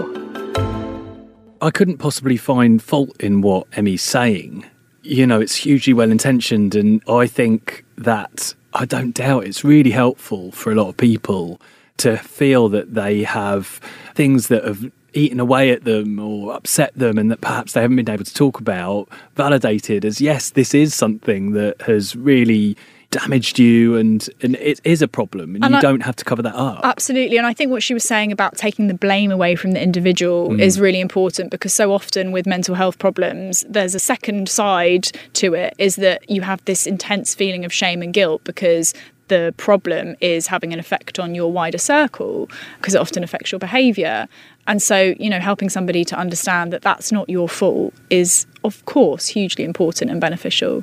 I 1.61 1.71
couldn't 1.71 1.99
possibly 1.99 2.37
find 2.37 2.81
fault 2.81 3.21
in 3.21 3.41
what 3.41 3.67
Emmy's 3.73 4.03
saying. 4.03 4.65
You 5.03 5.27
know, 5.27 5.41
it's 5.41 5.57
hugely 5.57 5.93
well 5.93 6.13
intentioned, 6.13 6.77
and 6.77 7.03
I 7.09 7.27
think 7.27 7.85
that 7.99 8.55
I 8.75 8.85
don't 8.85 9.15
doubt 9.15 9.45
it's 9.45 9.65
really 9.65 9.91
helpful 9.91 10.53
for 10.53 10.73
a 10.73 10.75
lot 10.75 10.89
of 10.89 10.97
people 10.97 11.61
to 11.99 12.17
feel 12.17 12.69
that 12.71 12.95
they 12.95 13.23
have 13.23 13.81
things 14.15 14.49
that 14.49 14.65
have 14.65 14.91
eaten 15.15 15.41
away 15.41 15.71
at 15.71 15.85
them 15.85 16.19
or 16.19 16.55
upset 16.55 16.93
them 16.95 17.19
and 17.19 17.31
that 17.31 17.41
perhaps 17.41 17.73
they 17.73 17.83
haven't 17.83 17.97
been 17.97 18.09
able 18.09 18.25
to 18.25 18.35
talk 18.35 18.59
about 18.59 19.09
validated 19.37 20.07
as 20.07 20.23
yes 20.23 20.51
this 20.51 20.73
is 20.73 20.95
something 20.95 21.53
that 21.53 21.81
has 21.83 22.17
really 22.17 22.77
damaged 23.13 23.59
you 23.59 23.95
and 23.97 24.29
and 24.41 24.57
it 24.57 24.81
is 24.83 25.03
a 25.03 25.07
problem 25.07 25.55
and, 25.55 25.65
and 25.65 25.73
you 25.73 25.79
I, 25.79 25.81
don't 25.81 26.01
have 26.01 26.17
to 26.17 26.25
cover 26.25 26.43
that 26.43 26.55
up. 26.55 26.81
Absolutely 26.83 27.37
and 27.37 27.47
i 27.47 27.53
think 27.53 27.71
what 27.71 27.83
she 27.83 27.95
was 27.95 28.03
saying 28.03 28.33
about 28.33 28.57
taking 28.57 28.89
the 28.89 28.95
blame 28.95 29.31
away 29.31 29.55
from 29.55 29.73
the 29.73 29.81
individual 29.81 30.49
mm. 30.49 30.61
is 30.61 30.81
really 30.81 30.99
important 30.99 31.51
because 31.51 31.73
so 31.73 31.93
often 31.93 32.33
with 32.33 32.47
mental 32.47 32.75
health 32.75 32.99
problems 32.99 33.65
there's 33.69 33.95
a 33.95 34.01
second 34.01 34.49
side 34.49 35.11
to 35.35 35.55
it 35.55 35.75
is 35.79 35.97
that 35.97 36.29
you 36.29 36.41
have 36.41 36.65
this 36.65 36.87
intense 36.87 37.35
feeling 37.35 37.65
of 37.65 37.73
shame 37.73 38.03
and 38.03 38.15
guilt 38.15 38.43
because 38.45 38.95
the 39.29 39.55
problem 39.57 40.17
is 40.21 40.47
having 40.47 40.73
an 40.73 40.79
effect 40.79 41.19
on 41.19 41.35
your 41.35 41.53
wider 41.53 41.79
circle 41.79 42.51
because 42.79 42.95
it 42.95 43.01
often 43.01 43.23
affects 43.23 43.53
your 43.53 43.59
behavior 43.59 44.27
and 44.67 44.83
so 44.83 45.15
you 45.19 45.29
know 45.29 45.39
helping 45.39 45.69
somebody 45.69 46.05
to 46.05 46.17
understand 46.17 46.73
that 46.73 46.83
that's 46.83 47.13
not 47.13 47.29
your 47.29 47.49
fault 47.49 47.93
is 48.11 48.47
of 48.65 48.85
course 48.87 49.29
hugely 49.29 49.65
important 49.65 50.11
and 50.11 50.21
beneficial 50.21 50.83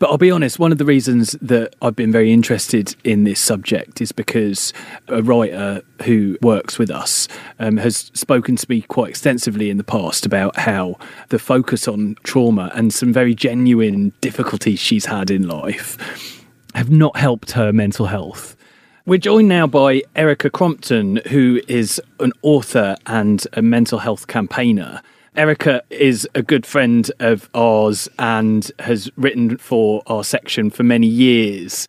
but 0.00 0.08
I'll 0.08 0.18
be 0.18 0.30
honest, 0.30 0.58
one 0.58 0.72
of 0.72 0.78
the 0.78 0.86
reasons 0.86 1.32
that 1.42 1.76
I've 1.82 1.94
been 1.94 2.10
very 2.10 2.32
interested 2.32 2.96
in 3.04 3.24
this 3.24 3.38
subject 3.38 4.00
is 4.00 4.12
because 4.12 4.72
a 5.08 5.22
writer 5.22 5.82
who 6.04 6.38
works 6.40 6.78
with 6.78 6.90
us 6.90 7.28
um, 7.58 7.76
has 7.76 8.10
spoken 8.14 8.56
to 8.56 8.66
me 8.70 8.80
quite 8.80 9.10
extensively 9.10 9.68
in 9.68 9.76
the 9.76 9.84
past 9.84 10.24
about 10.24 10.58
how 10.58 10.96
the 11.28 11.38
focus 11.38 11.86
on 11.86 12.16
trauma 12.22 12.72
and 12.74 12.94
some 12.94 13.12
very 13.12 13.34
genuine 13.34 14.14
difficulties 14.22 14.80
she's 14.80 15.04
had 15.04 15.30
in 15.30 15.46
life 15.46 16.46
have 16.74 16.90
not 16.90 17.18
helped 17.18 17.52
her 17.52 17.70
mental 17.70 18.06
health. 18.06 18.56
We're 19.04 19.18
joined 19.18 19.48
now 19.48 19.66
by 19.66 20.02
Erica 20.16 20.48
Crompton, 20.48 21.20
who 21.28 21.60
is 21.68 22.00
an 22.20 22.32
author 22.40 22.96
and 23.06 23.46
a 23.52 23.60
mental 23.60 23.98
health 23.98 24.28
campaigner. 24.28 25.02
Erica 25.36 25.82
is 25.90 26.28
a 26.34 26.42
good 26.42 26.66
friend 26.66 27.10
of 27.20 27.48
ours 27.54 28.08
and 28.18 28.70
has 28.80 29.10
written 29.16 29.56
for 29.58 30.02
our 30.08 30.24
section 30.24 30.70
for 30.70 30.82
many 30.82 31.06
years. 31.06 31.86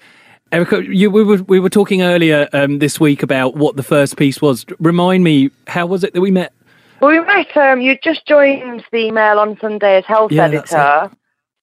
Erica, 0.52 0.84
you, 0.84 1.10
we 1.10 1.24
were 1.24 1.42
we 1.44 1.60
were 1.60 1.70
talking 1.70 2.02
earlier 2.02 2.48
um, 2.54 2.80
this 2.80 3.00
week 3.00 3.24
about 3.24 3.56
what 3.56 3.78
the 3.78 3.84
first 3.84 4.18
piece 4.18 4.42
was. 4.42 4.66
Remind 4.80 5.24
me, 5.24 5.50
how 5.68 5.86
was 5.86 6.04
it 6.04 6.14
that 6.14 6.22
we 6.22 6.30
met? 6.30 6.54
Well, 7.00 7.12
we 7.12 7.20
met. 7.22 7.56
Um, 7.58 7.82
you 7.82 7.98
just 8.04 8.28
joined 8.28 8.84
the 8.92 9.12
Mail 9.12 9.40
on 9.40 9.58
Sunday 9.60 9.98
as 9.98 10.06
health 10.06 10.32
yeah, 10.32 10.46
editor. 10.46 11.10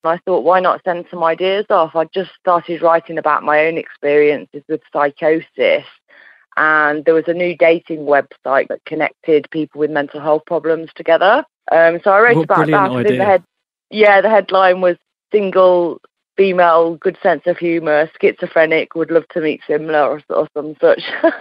I 0.04 0.18
thought, 0.24 0.42
why 0.44 0.60
not 0.60 0.80
send 0.84 1.04
some 1.10 1.22
ideas 1.22 1.66
off? 1.70 1.94
I 1.94 2.04
just 2.06 2.30
started 2.40 2.82
writing 2.82 3.18
about 3.18 3.42
my 3.42 3.66
own 3.66 3.76
experiences 3.76 4.62
with 4.68 4.80
psychosis, 4.92 5.84
and 6.56 7.04
there 7.04 7.14
was 7.14 7.28
a 7.28 7.34
new 7.34 7.56
dating 7.56 8.00
website 8.00 8.68
that 8.68 8.84
connected 8.86 9.48
people 9.50 9.80
with 9.80 9.90
mental 9.90 10.20
health 10.20 10.42
problems 10.46 10.90
together. 10.96 11.44
Um, 11.70 12.00
so 12.02 12.10
I 12.10 12.20
wrote 12.20 12.36
what 12.36 12.44
about 12.44 12.66
that. 12.68 13.08
The 13.08 13.24
head, 13.24 13.44
yeah, 13.90 14.20
the 14.20 14.30
headline 14.30 14.80
was 14.80 14.96
single 15.32 16.00
female, 16.38 16.94
good 16.96 17.18
sense 17.22 17.42
of 17.46 17.58
humour, 17.58 18.08
schizophrenic, 18.20 18.94
would 18.94 19.10
love 19.10 19.26
to 19.28 19.40
meet 19.40 19.60
similar 19.66 20.00
or, 20.00 20.22
or 20.30 20.48
some 20.56 20.74
such. 20.80 21.02
it 21.24 21.34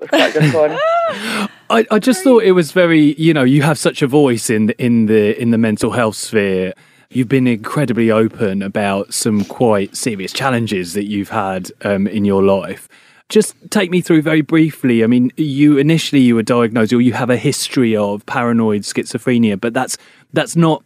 was 0.00 0.08
quite 0.08 0.32
good 0.32 0.52
fun. 0.52 0.70
I, 1.70 1.86
I 1.90 1.98
just 1.98 2.24
thought 2.24 2.42
it 2.42 2.52
was 2.52 2.72
very, 2.72 3.14
you 3.14 3.34
know, 3.34 3.44
you 3.44 3.62
have 3.62 3.78
such 3.78 4.00
a 4.00 4.06
voice 4.06 4.48
in 4.48 4.66
the, 4.66 4.82
in 4.82 5.06
the 5.06 5.40
in 5.40 5.50
the 5.50 5.58
mental 5.58 5.92
health 5.92 6.16
sphere. 6.16 6.72
You've 7.10 7.28
been 7.28 7.46
incredibly 7.46 8.10
open 8.10 8.62
about 8.62 9.14
some 9.14 9.44
quite 9.44 9.96
serious 9.96 10.32
challenges 10.32 10.94
that 10.94 11.04
you've 11.04 11.30
had 11.30 11.70
um, 11.82 12.06
in 12.06 12.24
your 12.24 12.42
life. 12.42 12.88
Just 13.28 13.54
take 13.70 13.90
me 13.90 14.00
through 14.00 14.22
very 14.22 14.40
briefly. 14.40 15.04
I 15.04 15.06
mean, 15.06 15.30
you 15.36 15.76
initially 15.76 16.22
you 16.22 16.34
were 16.34 16.42
diagnosed, 16.42 16.92
or 16.92 17.00
you 17.00 17.12
have 17.12 17.28
a 17.28 17.36
history 17.36 17.94
of 17.94 18.24
paranoid 18.24 18.82
schizophrenia, 18.82 19.60
but 19.60 19.74
that's 19.74 19.98
that's 20.32 20.56
not 20.56 20.82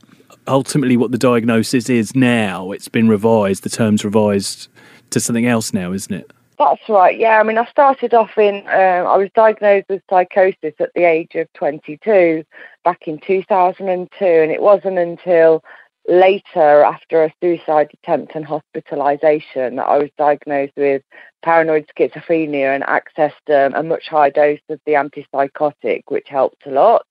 ultimately 0.49 0.97
what 0.97 1.13
the 1.13 1.19
diagnosis 1.19 1.89
is 1.89 2.17
now. 2.17 2.73
It's 2.73 2.89
been 2.89 3.09
revised. 3.09 3.63
The 3.63 3.71
term's 3.71 4.05
revised 4.05 4.69
to 5.11 5.21
something 5.21 5.47
else 5.47 5.73
now, 5.73 5.93
isn't 5.93 6.13
it? 6.13 6.33
That's 6.59 6.89
right. 6.89 7.19
Yeah. 7.19 7.39
I 7.39 7.43
mean, 7.43 7.59
I 7.59 7.65
started 7.67 8.15
off 8.15 8.37
in. 8.37 8.57
Um, 8.67 9.07
I 9.07 9.17
was 9.17 9.31
diagnosed 9.35 9.87
with 9.89 10.03
psychosis 10.11 10.75
at 10.81 10.93
the 10.95 11.05
age 11.05 11.35
of 11.35 11.53
22 11.55 12.45
back 12.85 13.07
in 13.07 13.19
2002, 13.19 14.25
and 14.25 14.51
it 14.51 14.63
wasn't 14.63 14.99
until 14.99 15.63
later, 16.09 16.83
after 16.83 17.25
a 17.25 17.33
suicide 17.41 17.91
attempt 17.95 18.35
and 18.35 18.47
hospitalisation, 18.47 19.77
that 19.77 19.87
I 19.87 19.99
was 19.99 20.11
diagnosed 20.19 20.73
with 20.77 21.03
paranoid 21.43 21.87
schizophrenia 21.97 22.75
and 22.75 22.85
accessed 22.85 23.49
um, 23.49 23.75
a 23.75 23.83
much 23.83 24.09
higher 24.09 24.31
dose 24.31 24.61
of 24.69 24.81
the 24.87 24.93
antipsychotic, 24.93 26.03
which 26.09 26.29
helped 26.29 26.67
a 26.67 26.71
lot. 26.71 27.07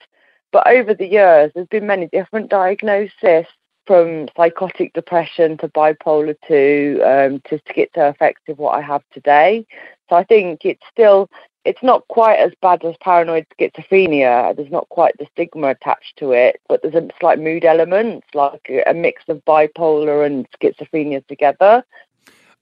But 0.52 0.68
over 0.68 0.94
the 0.94 1.08
years, 1.08 1.52
there's 1.54 1.68
been 1.68 1.88
many 1.88 2.08
different 2.08 2.50
diagnoses 2.50 3.46
from 3.88 4.28
psychotic 4.38 4.94
depression 4.94 5.58
to 5.58 5.68
bipolar 5.70 6.36
2 6.48 7.02
um, 7.04 7.42
to 7.46 7.60
schizoaffective, 7.68 8.58
what 8.58 8.76
I 8.78 8.82
have 8.82 9.04
today. 9.12 9.66
So 10.10 10.16
I 10.16 10.24
think 10.24 10.66
it's 10.66 10.84
still 10.92 11.30
it's 11.64 11.84
not 11.84 12.08
quite 12.08 12.40
as 12.40 12.52
bad 12.62 12.84
as 12.84 12.96
paranoid 13.02 13.46
schizophrenia. 13.60 14.56
There's 14.56 14.72
not 14.72 14.90
quite 14.90 15.16
the 15.18 15.28
stigma 15.32 15.70
attached 15.70 16.18
to 16.18 16.32
it, 16.32 16.60
but 16.68 16.82
there's 16.82 16.96
a 16.96 17.08
slight 17.20 17.40
mood 17.40 17.66
element, 17.66 18.24
like 18.34 18.72
a 18.88 18.94
mix 18.94 19.24
of 19.28 19.46
bipolar 19.46 20.26
and 20.26 20.48
schizophrenia 20.60 21.26
together. 21.28 21.84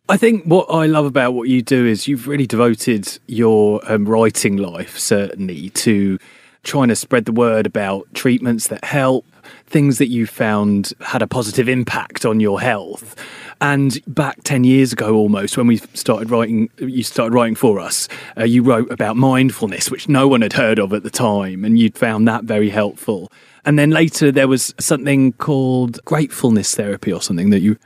I 0.09 0.17
think 0.17 0.43
what 0.45 0.65
I 0.71 0.87
love 0.87 1.05
about 1.05 1.35
what 1.35 1.49
you 1.49 1.61
do 1.61 1.85
is 1.85 2.07
you've 2.07 2.27
really 2.27 2.47
devoted 2.47 3.19
your 3.27 3.79
um, 3.85 4.09
writing 4.09 4.57
life, 4.57 4.97
certainly, 4.97 5.69
to 5.69 6.17
trying 6.63 6.87
to 6.87 6.95
spread 6.95 7.25
the 7.25 7.31
word 7.31 7.67
about 7.67 8.11
treatments 8.15 8.69
that 8.69 8.83
help, 8.83 9.23
things 9.67 9.99
that 9.99 10.07
you 10.07 10.25
found 10.25 10.93
had 11.01 11.21
a 11.21 11.27
positive 11.27 11.69
impact 11.69 12.25
on 12.25 12.39
your 12.39 12.59
health. 12.59 13.15
And 13.61 13.99
back 14.07 14.41
10 14.43 14.63
years 14.63 14.93
ago 14.93 15.13
almost, 15.13 15.57
when 15.57 15.67
we 15.67 15.77
started 15.93 16.31
writing, 16.31 16.71
you 16.79 17.03
started 17.03 17.35
writing 17.35 17.53
for 17.53 17.79
us, 17.79 18.09
uh, 18.35 18.45
you 18.45 18.63
wrote 18.63 18.91
about 18.91 19.15
mindfulness, 19.15 19.91
which 19.91 20.09
no 20.09 20.27
one 20.27 20.41
had 20.41 20.53
heard 20.53 20.79
of 20.79 20.91
at 20.91 21.03
the 21.03 21.11
time, 21.11 21.63
and 21.63 21.77
you'd 21.77 21.95
found 21.95 22.27
that 22.27 22.45
very 22.45 22.69
helpful. 22.69 23.31
And 23.63 23.77
then 23.77 23.91
later 23.91 24.31
there 24.31 24.47
was 24.47 24.73
something 24.79 25.33
called 25.33 26.03
gratefulness 26.03 26.73
therapy 26.73 27.13
or 27.13 27.21
something 27.21 27.51
that 27.51 27.59
you 27.59 27.77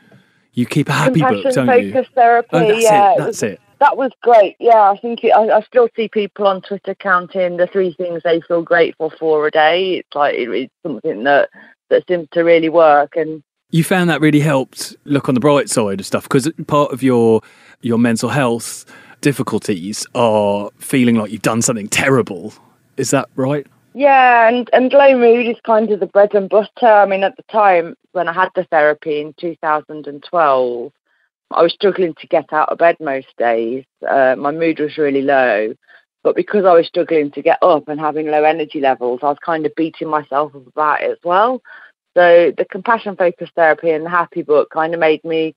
you 0.54 0.66
keep 0.66 0.90
a 0.90 0.94
happy 0.94 1.22
book, 1.22 1.44
don't 1.54 1.68
focus 1.68 2.08
therapy. 2.14 2.50
Oh, 2.54 2.68
that's 2.68 2.84
yeah, 2.84 3.14
it. 3.14 3.18
That's 3.18 3.44
it, 3.44 3.52
it. 3.54 3.62
That 3.80 3.98
was 3.98 4.12
great. 4.22 4.56
Yeah, 4.60 4.92
I 4.92 4.98
think 4.98 5.24
it, 5.24 5.32
I, 5.32 5.58
I, 5.58 5.62
still 5.64 5.90
see 5.96 6.08
people 6.08 6.48
on 6.48 6.62
Twitter 6.62 6.96
counting 6.96 7.58
the 7.58 7.68
three 7.68 7.94
things 7.94 8.22
they 8.24 8.40
feel 8.42 8.62
grateful 8.62 9.12
for 9.20 9.46
a 9.48 9.52
day. 9.52 9.96
It's 9.96 10.16
like 10.16 10.36
it, 10.36 10.50
it's 10.50 10.74
something 10.84 11.24
that 11.24 11.50
that 11.90 12.08
seems 12.08 12.28
to 12.32 12.44
really 12.44 12.70
work. 12.70 13.16
And 13.16 13.44
you 13.72 13.84
found 13.84 14.10
that 14.10 14.22
really 14.22 14.40
helped 14.40 14.96
look 15.04 15.28
on 15.28 15.36
the 15.36 15.42
bright 15.42 15.70
side 15.70 16.00
of 16.00 16.06
stuff 16.06 16.24
because 16.24 16.50
part 16.68 16.94
of 16.94 17.04
your 17.04 17.42
your 17.82 17.98
mental 17.98 18.30
health 18.30 18.86
difficulties 19.22 20.06
are 20.16 20.70
feeling 20.78 21.16
like 21.16 21.32
you've 21.32 21.42
done 21.42 21.62
something 21.62 21.90
terrible. 21.90 22.54
Is 22.98 23.10
that 23.12 23.28
right? 23.36 23.66
Yeah, 23.94 24.48
and, 24.48 24.70
and 24.74 24.92
low 24.92 25.18
mood 25.18 25.48
is 25.48 25.62
kind 25.66 25.92
of 25.92 26.00
the 26.00 26.08
bread 26.08 26.34
and 26.34 26.50
butter. 26.50 26.88
I 26.88 27.06
mean, 27.06 27.24
at 27.24 27.38
the 27.38 27.44
time 27.44 27.96
when 28.12 28.28
I 28.28 28.34
had 28.34 28.50
the 28.56 28.64
therapy 28.66 29.22
in 29.22 29.34
2012, 29.40 30.92
I 31.52 31.62
was 31.62 31.74
struggling 31.74 32.16
to 32.20 32.28
get 32.28 32.52
out 32.52 32.70
of 32.70 32.80
bed 32.80 32.98
most 33.00 33.28
days. 33.38 33.86
Uh, 34.08 34.36
my 34.38 34.52
mood 34.52 34.80
was 34.80 34.98
really 34.98 35.22
low. 35.22 35.76
But 36.24 36.36
because 36.36 36.66
I 36.66 36.74
was 36.74 36.88
struggling 36.88 37.32
to 37.32 37.42
get 37.42 37.60
up 37.62 37.88
and 37.88 38.00
having 38.00 38.28
low 38.28 38.44
energy 38.44 38.80
levels, 38.80 39.20
I 39.22 39.28
was 39.28 39.38
kind 39.46 39.66
of 39.66 39.76
beating 39.76 40.10
myself 40.10 40.56
up 40.56 40.68
about 40.68 41.04
it 41.04 41.12
as 41.12 41.18
well. 41.24 41.62
So 42.16 42.54
the 42.58 42.66
compassion 42.66 43.16
focused 43.16 43.54
therapy 43.56 43.92
and 43.92 44.06
the 44.06 44.10
happy 44.10 44.42
book 44.42 44.70
kind 44.72 44.94
of 44.94 45.00
made 45.00 45.24
me 45.24 45.56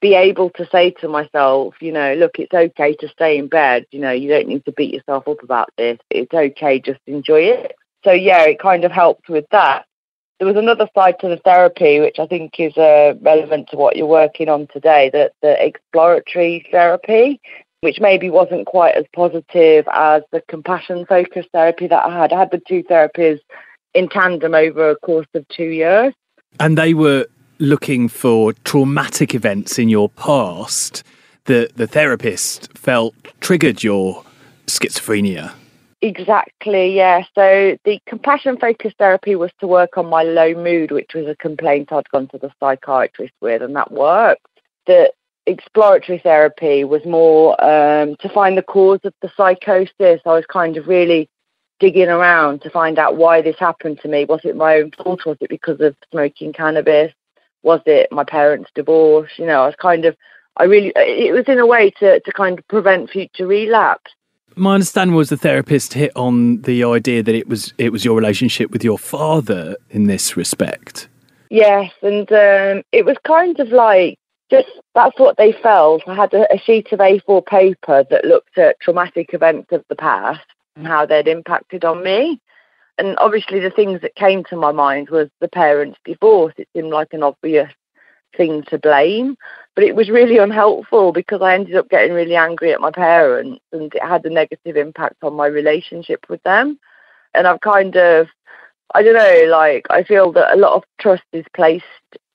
be 0.00 0.14
able 0.14 0.50
to 0.50 0.66
say 0.70 0.90
to 1.00 1.08
myself, 1.08 1.74
you 1.80 1.92
know, 1.92 2.14
look, 2.14 2.38
it's 2.38 2.54
okay 2.54 2.94
to 2.96 3.08
stay 3.08 3.38
in 3.38 3.48
bed. 3.48 3.84
You 3.90 4.00
know, 4.00 4.12
you 4.12 4.28
don't 4.28 4.48
need 4.48 4.64
to 4.66 4.72
beat 4.72 4.94
yourself 4.94 5.26
up 5.26 5.42
about 5.42 5.70
this. 5.76 5.98
It's 6.10 6.32
okay, 6.32 6.80
just 6.80 7.00
enjoy 7.06 7.42
it. 7.42 7.74
So, 8.04 8.12
yeah, 8.12 8.42
it 8.42 8.60
kind 8.60 8.84
of 8.84 8.92
helped 8.92 9.28
with 9.28 9.46
that. 9.50 9.84
There 10.38 10.46
was 10.46 10.56
another 10.56 10.88
side 10.94 11.16
to 11.20 11.28
the 11.28 11.38
therapy, 11.38 11.98
which 11.98 12.20
I 12.20 12.26
think 12.26 12.60
is 12.60 12.76
uh, 12.76 13.14
relevant 13.20 13.70
to 13.70 13.76
what 13.76 13.96
you're 13.96 14.06
working 14.06 14.48
on 14.48 14.68
today, 14.72 15.10
that 15.12 15.32
the 15.42 15.64
exploratory 15.64 16.64
therapy, 16.70 17.40
which 17.80 17.98
maybe 18.00 18.30
wasn't 18.30 18.66
quite 18.66 18.94
as 18.94 19.04
positive 19.12 19.86
as 19.92 20.22
the 20.30 20.40
compassion 20.48 21.06
focused 21.06 21.48
therapy 21.52 21.88
that 21.88 22.06
I 22.06 22.16
had. 22.16 22.32
I 22.32 22.38
had 22.38 22.52
the 22.52 22.62
two 22.68 22.84
therapies 22.84 23.40
in 23.94 24.08
tandem 24.08 24.54
over 24.54 24.90
a 24.90 24.96
course 24.96 25.26
of 25.34 25.46
two 25.48 25.64
years. 25.64 26.14
And 26.60 26.78
they 26.78 26.94
were 26.94 27.26
looking 27.58 28.08
for 28.08 28.52
traumatic 28.64 29.34
events 29.34 29.78
in 29.78 29.88
your 29.88 30.08
past 30.10 31.02
that 31.44 31.76
the 31.76 31.86
therapist 31.86 32.76
felt 32.76 33.14
triggered 33.40 33.82
your 33.82 34.24
schizophrenia. 34.66 35.52
Exactly, 36.00 36.94
yeah. 36.94 37.24
So 37.34 37.76
the 37.84 37.98
compassion 38.06 38.56
focused 38.56 38.98
therapy 38.98 39.34
was 39.34 39.50
to 39.58 39.66
work 39.66 39.98
on 39.98 40.06
my 40.06 40.22
low 40.22 40.54
mood, 40.54 40.92
which 40.92 41.14
was 41.14 41.26
a 41.26 41.34
complaint 41.36 41.92
I'd 41.92 42.08
gone 42.10 42.28
to 42.28 42.38
the 42.38 42.52
psychiatrist 42.60 43.34
with, 43.40 43.62
and 43.62 43.74
that 43.74 43.90
worked. 43.90 44.46
The 44.86 45.12
exploratory 45.46 46.18
therapy 46.18 46.84
was 46.84 47.04
more 47.04 47.52
um, 47.64 48.14
to 48.20 48.28
find 48.28 48.56
the 48.56 48.62
cause 48.62 49.00
of 49.02 49.14
the 49.22 49.30
psychosis. 49.36 50.20
I 50.24 50.34
was 50.34 50.46
kind 50.46 50.76
of 50.76 50.86
really 50.86 51.28
digging 51.80 52.08
around 52.08 52.62
to 52.62 52.70
find 52.70 52.98
out 52.98 53.16
why 53.16 53.42
this 53.42 53.58
happened 53.58 54.00
to 54.02 54.08
me. 54.08 54.24
Was 54.24 54.40
it 54.44 54.54
my 54.54 54.76
own 54.76 54.92
fault? 54.92 55.26
Was 55.26 55.38
it 55.40 55.48
because 55.48 55.80
of 55.80 55.96
smoking 56.12 56.52
cannabis? 56.52 57.12
Was 57.62 57.80
it 57.86 58.08
my 58.12 58.24
parents' 58.24 58.70
divorce? 58.74 59.30
You 59.36 59.46
know, 59.46 59.62
I 59.62 59.66
was 59.66 59.76
kind 59.80 60.04
of, 60.04 60.16
I 60.56 60.64
really, 60.64 60.92
it 60.96 61.32
was 61.32 61.44
in 61.48 61.58
a 61.58 61.66
way 61.66 61.90
to, 62.00 62.20
to 62.20 62.32
kind 62.32 62.58
of 62.58 62.66
prevent 62.68 63.10
future 63.10 63.46
relapse. 63.46 64.12
My 64.56 64.74
understanding 64.74 65.14
was 65.14 65.28
the 65.28 65.36
therapist 65.36 65.94
hit 65.94 66.10
on 66.16 66.62
the 66.62 66.82
idea 66.82 67.22
that 67.22 67.34
it 67.34 67.48
was 67.48 67.72
it 67.78 67.92
was 67.92 68.04
your 68.04 68.16
relationship 68.16 68.72
with 68.72 68.82
your 68.82 68.98
father 68.98 69.76
in 69.90 70.08
this 70.08 70.36
respect. 70.36 71.08
Yes, 71.48 71.92
and 72.02 72.30
um, 72.32 72.82
it 72.90 73.04
was 73.04 73.16
kind 73.24 73.58
of 73.60 73.68
like 73.68 74.18
just 74.50 74.68
that's 74.94 75.18
what 75.18 75.36
they 75.36 75.52
felt. 75.52 76.02
I 76.08 76.14
had 76.14 76.34
a, 76.34 76.52
a 76.52 76.58
sheet 76.58 76.92
of 76.92 76.98
A4 76.98 77.46
paper 77.46 78.04
that 78.10 78.24
looked 78.24 78.58
at 78.58 78.80
traumatic 78.80 79.32
events 79.32 79.70
of 79.70 79.84
the 79.88 79.94
past 79.94 80.44
and 80.74 80.86
how 80.86 81.06
they'd 81.06 81.28
impacted 81.28 81.84
on 81.84 82.02
me 82.02 82.40
and 82.98 83.16
obviously 83.18 83.60
the 83.60 83.70
things 83.70 84.00
that 84.02 84.14
came 84.16 84.44
to 84.44 84.56
my 84.56 84.72
mind 84.72 85.08
was 85.10 85.28
the 85.40 85.48
parents' 85.48 85.98
divorce. 86.04 86.54
It 86.56 86.68
seemed 86.74 86.90
like 86.90 87.12
an 87.12 87.22
obvious 87.22 87.72
thing 88.36 88.62
to 88.64 88.78
blame, 88.78 89.36
but 89.74 89.84
it 89.84 89.94
was 89.94 90.10
really 90.10 90.38
unhelpful 90.38 91.12
because 91.12 91.40
I 91.40 91.54
ended 91.54 91.76
up 91.76 91.88
getting 91.88 92.12
really 92.12 92.36
angry 92.36 92.72
at 92.72 92.80
my 92.80 92.90
parents 92.90 93.60
and 93.72 93.94
it 93.94 94.02
had 94.02 94.24
a 94.26 94.30
negative 94.30 94.76
impact 94.76 95.16
on 95.22 95.34
my 95.34 95.46
relationship 95.46 96.26
with 96.28 96.42
them. 96.42 96.78
And 97.34 97.46
I've 97.46 97.60
kind 97.60 97.96
of, 97.96 98.26
I 98.94 99.02
don't 99.02 99.14
know, 99.14 99.50
like 99.50 99.86
I 99.90 100.02
feel 100.02 100.32
that 100.32 100.54
a 100.54 100.60
lot 100.60 100.74
of 100.74 100.84
trust 101.00 101.24
is 101.32 101.44
placed 101.54 101.84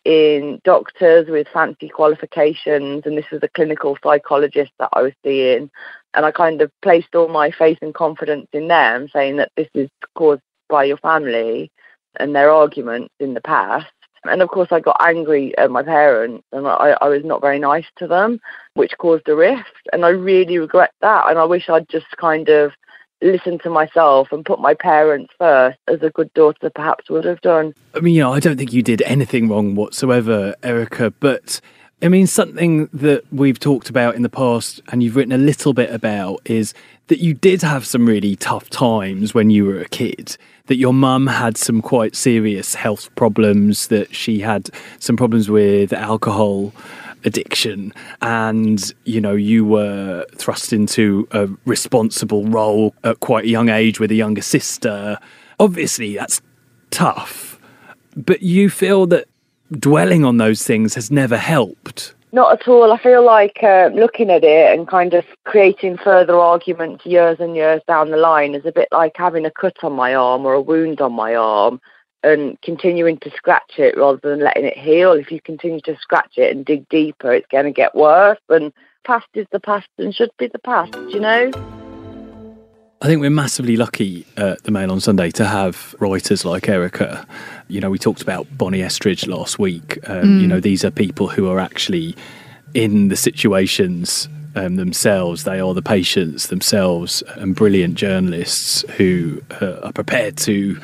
in 0.05 0.59
doctors 0.63 1.27
with 1.29 1.47
fancy 1.53 1.87
qualifications, 1.87 3.03
and 3.05 3.17
this 3.17 3.29
was 3.31 3.41
a 3.41 3.47
clinical 3.47 3.97
psychologist 4.03 4.71
that 4.79 4.89
I 4.93 5.01
was 5.01 5.13
seeing. 5.23 5.69
And 6.13 6.25
I 6.25 6.31
kind 6.31 6.61
of 6.61 6.71
placed 6.81 7.15
all 7.15 7.29
my 7.29 7.51
faith 7.51 7.79
and 7.81 7.93
confidence 7.93 8.47
in 8.53 8.67
them, 8.67 9.07
saying 9.11 9.37
that 9.37 9.51
this 9.55 9.69
is 9.73 9.89
caused 10.15 10.41
by 10.73 10.83
your 10.85 10.97
family 10.97 11.71
and 12.19 12.35
their 12.35 12.49
arguments 12.51 13.13
in 13.19 13.35
the 13.35 13.41
past. 13.41 13.85
And 14.23 14.41
of 14.41 14.49
course, 14.49 14.69
I 14.71 14.79
got 14.79 14.97
angry 14.99 15.55
at 15.59 15.69
my 15.69 15.83
parents 15.83 16.43
and 16.51 16.65
I, 16.65 16.97
I 16.99 17.09
was 17.09 17.23
not 17.23 17.41
very 17.41 17.59
nice 17.59 17.85
to 17.97 18.07
them, 18.07 18.39
which 18.73 18.97
caused 18.97 19.29
a 19.29 19.35
rift. 19.35 19.83
And 19.91 20.03
I 20.03 20.09
really 20.09 20.57
regret 20.57 20.91
that. 21.01 21.29
And 21.29 21.37
I 21.37 21.43
wish 21.43 21.69
I'd 21.69 21.89
just 21.89 22.09
kind 22.17 22.49
of 22.49 22.71
listened 23.21 23.61
to 23.63 23.69
myself 23.69 24.31
and 24.31 24.43
put 24.43 24.59
my 24.59 24.73
parents 24.73 25.31
first 25.37 25.77
as 25.87 26.01
a 26.01 26.09
good 26.09 26.33
daughter 26.33 26.71
perhaps 26.73 27.07
would 27.11 27.25
have 27.25 27.41
done. 27.41 27.73
I 27.93 27.99
mean, 27.99 28.15
you 28.15 28.23
know, 28.23 28.33
I 28.33 28.39
don't 28.39 28.57
think 28.57 28.73
you 28.73 28.81
did 28.81 29.03
anything 29.03 29.47
wrong 29.47 29.75
whatsoever, 29.75 30.55
Erica, 30.63 31.11
but 31.11 31.61
I 32.03 32.09
mean, 32.09 32.27
something 32.27 32.89
that 32.91 33.23
we've 33.31 33.57
talked 33.57 33.89
about 33.89 34.15
in 34.15 34.23
the 34.23 34.29
past 34.29 34.81
and 34.89 35.01
you've 35.01 35.15
written 35.15 35.31
a 35.31 35.37
little 35.37 35.73
bit 35.73 35.89
about 35.89 36.41
is 36.43 36.73
that 37.07 37.19
you 37.19 37.33
did 37.33 37.61
have 37.61 37.85
some 37.85 38.05
really 38.05 38.35
tough 38.35 38.69
times 38.69 39.33
when 39.33 39.49
you 39.49 39.65
were 39.65 39.79
a 39.79 39.87
kid. 39.87 40.35
That 40.65 40.75
your 40.75 40.93
mum 40.93 41.27
had 41.27 41.55
some 41.55 41.81
quite 41.81 42.13
serious 42.13 42.75
health 42.75 43.13
problems, 43.15 43.87
that 43.87 44.13
she 44.13 44.39
had 44.41 44.69
some 44.99 45.15
problems 45.15 45.49
with 45.49 45.93
alcohol 45.93 46.73
addiction, 47.23 47.93
and 48.21 48.93
you 49.05 49.21
know, 49.21 49.33
you 49.33 49.63
were 49.63 50.25
thrust 50.35 50.73
into 50.73 51.25
a 51.31 51.47
responsible 51.65 52.45
role 52.47 52.93
at 53.05 53.21
quite 53.21 53.45
a 53.45 53.49
young 53.49 53.69
age 53.69 54.01
with 54.01 54.11
a 54.11 54.15
younger 54.15 54.41
sister. 54.41 55.17
Obviously, 55.57 56.15
that's 56.15 56.41
tough, 56.91 57.59
but 58.17 58.41
you 58.41 58.69
feel 58.69 59.05
that 59.07 59.27
dwelling 59.79 60.23
on 60.25 60.37
those 60.37 60.63
things 60.63 60.95
has 60.95 61.11
never 61.11 61.37
helped. 61.37 62.13
Not 62.31 62.51
at 62.51 62.67
all. 62.67 62.91
I 62.91 62.97
feel 62.97 63.23
like 63.23 63.59
uh, 63.61 63.89
looking 63.93 64.31
at 64.31 64.43
it 64.43 64.73
and 64.73 64.87
kind 64.87 65.13
of 65.13 65.23
creating 65.45 65.97
further 65.97 66.35
arguments 66.35 67.05
years 67.05 67.37
and 67.39 67.55
years 67.55 67.81
down 67.87 68.09
the 68.09 68.17
line 68.17 68.55
is 68.55 68.65
a 68.65 68.71
bit 68.71 68.87
like 68.91 69.13
having 69.15 69.45
a 69.45 69.51
cut 69.51 69.83
on 69.83 69.93
my 69.93 70.15
arm 70.15 70.43
or 70.43 70.53
a 70.53 70.61
wound 70.61 70.99
on 70.99 71.13
my 71.13 71.35
arm 71.35 71.79
and 72.23 72.59
continuing 72.61 73.19
to 73.19 73.29
scratch 73.35 73.73
it 73.77 73.95
rather 73.97 74.19
than 74.23 74.39
letting 74.39 74.65
it 74.65 74.77
heal. 74.77 75.11
If 75.11 75.31
you 75.31 75.41
continue 75.41 75.81
to 75.81 75.95
scratch 75.97 76.33
it 76.37 76.55
and 76.55 76.65
dig 76.65 76.89
deeper, 76.89 77.31
it's 77.31 77.47
going 77.51 77.65
to 77.65 77.71
get 77.71 77.93
worse. 77.93 78.39
And 78.49 78.73
past 79.03 79.27
is 79.35 79.45
the 79.51 79.59
past 79.59 79.89
and 79.99 80.15
should 80.15 80.31
be 80.39 80.47
the 80.47 80.57
past, 80.57 80.95
you 81.09 81.19
know? 81.19 81.51
I 83.03 83.07
think 83.07 83.19
we're 83.19 83.29
massively 83.29 83.75
lucky 83.75 84.25
at 84.37 84.63
the 84.63 84.71
Mail 84.71 84.89
on 84.89 85.01
Sunday 85.01 85.29
to 85.31 85.43
have 85.43 85.93
writers 85.99 86.45
like 86.45 86.69
Erica. 86.69 87.27
You 87.67 87.81
know, 87.81 87.89
we 87.89 87.99
talked 87.99 88.21
about 88.21 88.47
Bonnie 88.57 88.81
Estridge 88.81 89.27
last 89.27 89.59
week. 89.59 89.99
Um, 90.09 90.23
mm. 90.23 90.41
You 90.41 90.47
know, 90.47 90.61
these 90.61 90.85
are 90.85 90.89
people 90.89 91.27
who 91.27 91.49
are 91.49 91.59
actually 91.59 92.15
in 92.73 93.09
the 93.09 93.17
situations 93.17 94.29
um, 94.55 94.77
themselves. 94.77 95.43
They 95.43 95.59
are 95.59 95.73
the 95.73 95.81
patients 95.81 96.47
themselves 96.47 97.21
and 97.35 97.53
brilliant 97.53 97.95
journalists 97.95 98.85
who 98.95 99.43
uh, 99.59 99.81
are 99.83 99.91
prepared 99.91 100.37
to 100.37 100.79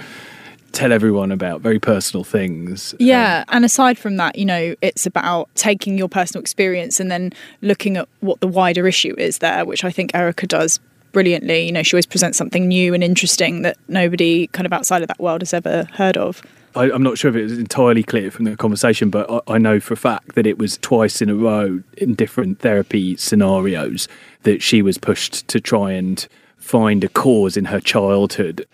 tell 0.73 0.91
everyone 0.91 1.31
about 1.31 1.61
very 1.61 1.79
personal 1.79 2.25
things. 2.25 2.93
Yeah, 2.99 3.45
um, 3.47 3.55
and 3.55 3.65
aside 3.65 3.97
from 3.97 4.17
that, 4.17 4.37
you 4.37 4.45
know, 4.45 4.75
it's 4.81 5.05
about 5.05 5.47
taking 5.55 5.97
your 5.97 6.09
personal 6.09 6.41
experience 6.41 6.99
and 6.99 7.09
then 7.09 7.31
looking 7.61 7.95
at 7.95 8.09
what 8.19 8.41
the 8.41 8.47
wider 8.47 8.87
issue 8.87 9.15
is 9.17 9.37
there, 9.37 9.63
which 9.63 9.85
I 9.85 9.89
think 9.89 10.13
Erica 10.13 10.45
does 10.47 10.81
brilliantly. 11.11 11.65
You 11.65 11.71
know, 11.71 11.83
she 11.83 11.95
always 11.95 12.05
presents 12.05 12.37
something 12.37 12.67
new 12.67 12.93
and 12.93 13.03
interesting 13.03 13.61
that 13.63 13.77
nobody 13.87 14.47
kind 14.47 14.65
of 14.65 14.73
outside 14.73 15.01
of 15.01 15.07
that 15.07 15.19
world 15.19 15.41
has 15.41 15.53
ever 15.53 15.87
heard 15.93 16.17
of. 16.17 16.41
I, 16.75 16.91
am 16.91 17.01
not 17.01 17.17
sure 17.17 17.29
if 17.29 17.35
it 17.35 17.43
was 17.43 17.57
entirely 17.57 18.03
clear 18.03 18.29
from 18.29 18.45
the 18.45 18.55
conversation, 18.55 19.09
but 19.09 19.29
I, 19.29 19.55
I, 19.55 19.57
know 19.57 19.79
for 19.79 19.95
a 19.95 19.97
fact 19.97 20.35
that 20.35 20.45
it 20.45 20.59
was 20.59 20.77
twice 20.77 21.21
in 21.21 21.29
a 21.29 21.35
row 21.35 21.81
in 21.97 22.13
different 22.13 22.59
therapy 22.59 23.17
scenarios 23.17 24.07
that 24.43 24.61
she 24.61 24.81
was 24.81 24.97
pushed 24.97 25.47
to 25.47 25.59
try 25.59 25.93
and 25.93 26.27
find 26.57 27.03
a 27.03 27.09
cause 27.09 27.57
in 27.57 27.65
her 27.65 27.79
childhood. 27.79 28.67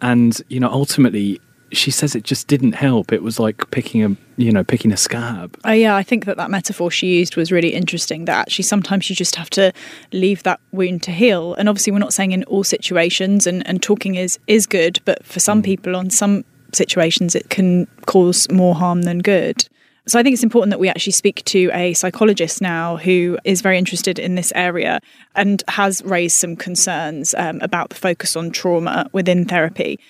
And, 0.00 0.40
you 0.48 0.60
know, 0.60 0.70
ultimately, 0.70 1.40
she 1.72 1.90
says 1.90 2.14
it 2.14 2.24
just 2.24 2.48
didn't 2.48 2.72
help. 2.72 3.12
It 3.12 3.22
was 3.22 3.40
like 3.40 3.70
picking 3.70 4.04
a, 4.04 4.16
you 4.36 4.52
know, 4.52 4.64
picking 4.64 4.92
a 4.92 4.96
scab. 4.96 5.56
Oh 5.64 5.72
yeah, 5.72 5.96
I 5.96 6.02
think 6.02 6.24
that 6.26 6.36
that 6.36 6.50
metaphor 6.50 6.90
she 6.90 7.18
used 7.18 7.36
was 7.36 7.50
really 7.50 7.74
interesting. 7.74 8.26
That 8.26 8.38
actually 8.38 8.64
sometimes 8.64 9.08
you 9.08 9.16
just 9.16 9.36
have 9.36 9.50
to 9.50 9.72
leave 10.12 10.42
that 10.44 10.60
wound 10.72 11.02
to 11.04 11.10
heal. 11.10 11.54
And 11.54 11.68
obviously, 11.68 11.92
we're 11.92 11.98
not 11.98 12.14
saying 12.14 12.32
in 12.32 12.44
all 12.44 12.64
situations, 12.64 13.46
and, 13.46 13.66
and 13.66 13.82
talking 13.82 14.14
is 14.14 14.38
is 14.46 14.66
good, 14.66 15.00
but 15.04 15.24
for 15.24 15.40
some 15.40 15.62
mm. 15.62 15.64
people, 15.64 15.96
on 15.96 16.10
some 16.10 16.44
situations, 16.72 17.34
it 17.34 17.50
can 17.50 17.86
cause 18.06 18.50
more 18.50 18.74
harm 18.74 19.02
than 19.02 19.18
good. 19.18 19.68
So 20.06 20.18
I 20.18 20.24
think 20.24 20.34
it's 20.34 20.42
important 20.42 20.70
that 20.70 20.80
we 20.80 20.88
actually 20.88 21.12
speak 21.12 21.44
to 21.44 21.70
a 21.72 21.94
psychologist 21.94 22.60
now 22.60 22.96
who 22.96 23.38
is 23.44 23.60
very 23.60 23.78
interested 23.78 24.18
in 24.18 24.34
this 24.34 24.52
area 24.56 25.00
and 25.36 25.62
has 25.68 26.02
raised 26.04 26.36
some 26.36 26.56
concerns 26.56 27.34
um, 27.34 27.60
about 27.62 27.90
the 27.90 27.94
focus 27.94 28.34
on 28.34 28.50
trauma 28.50 29.08
within 29.12 29.44
therapy. 29.44 30.00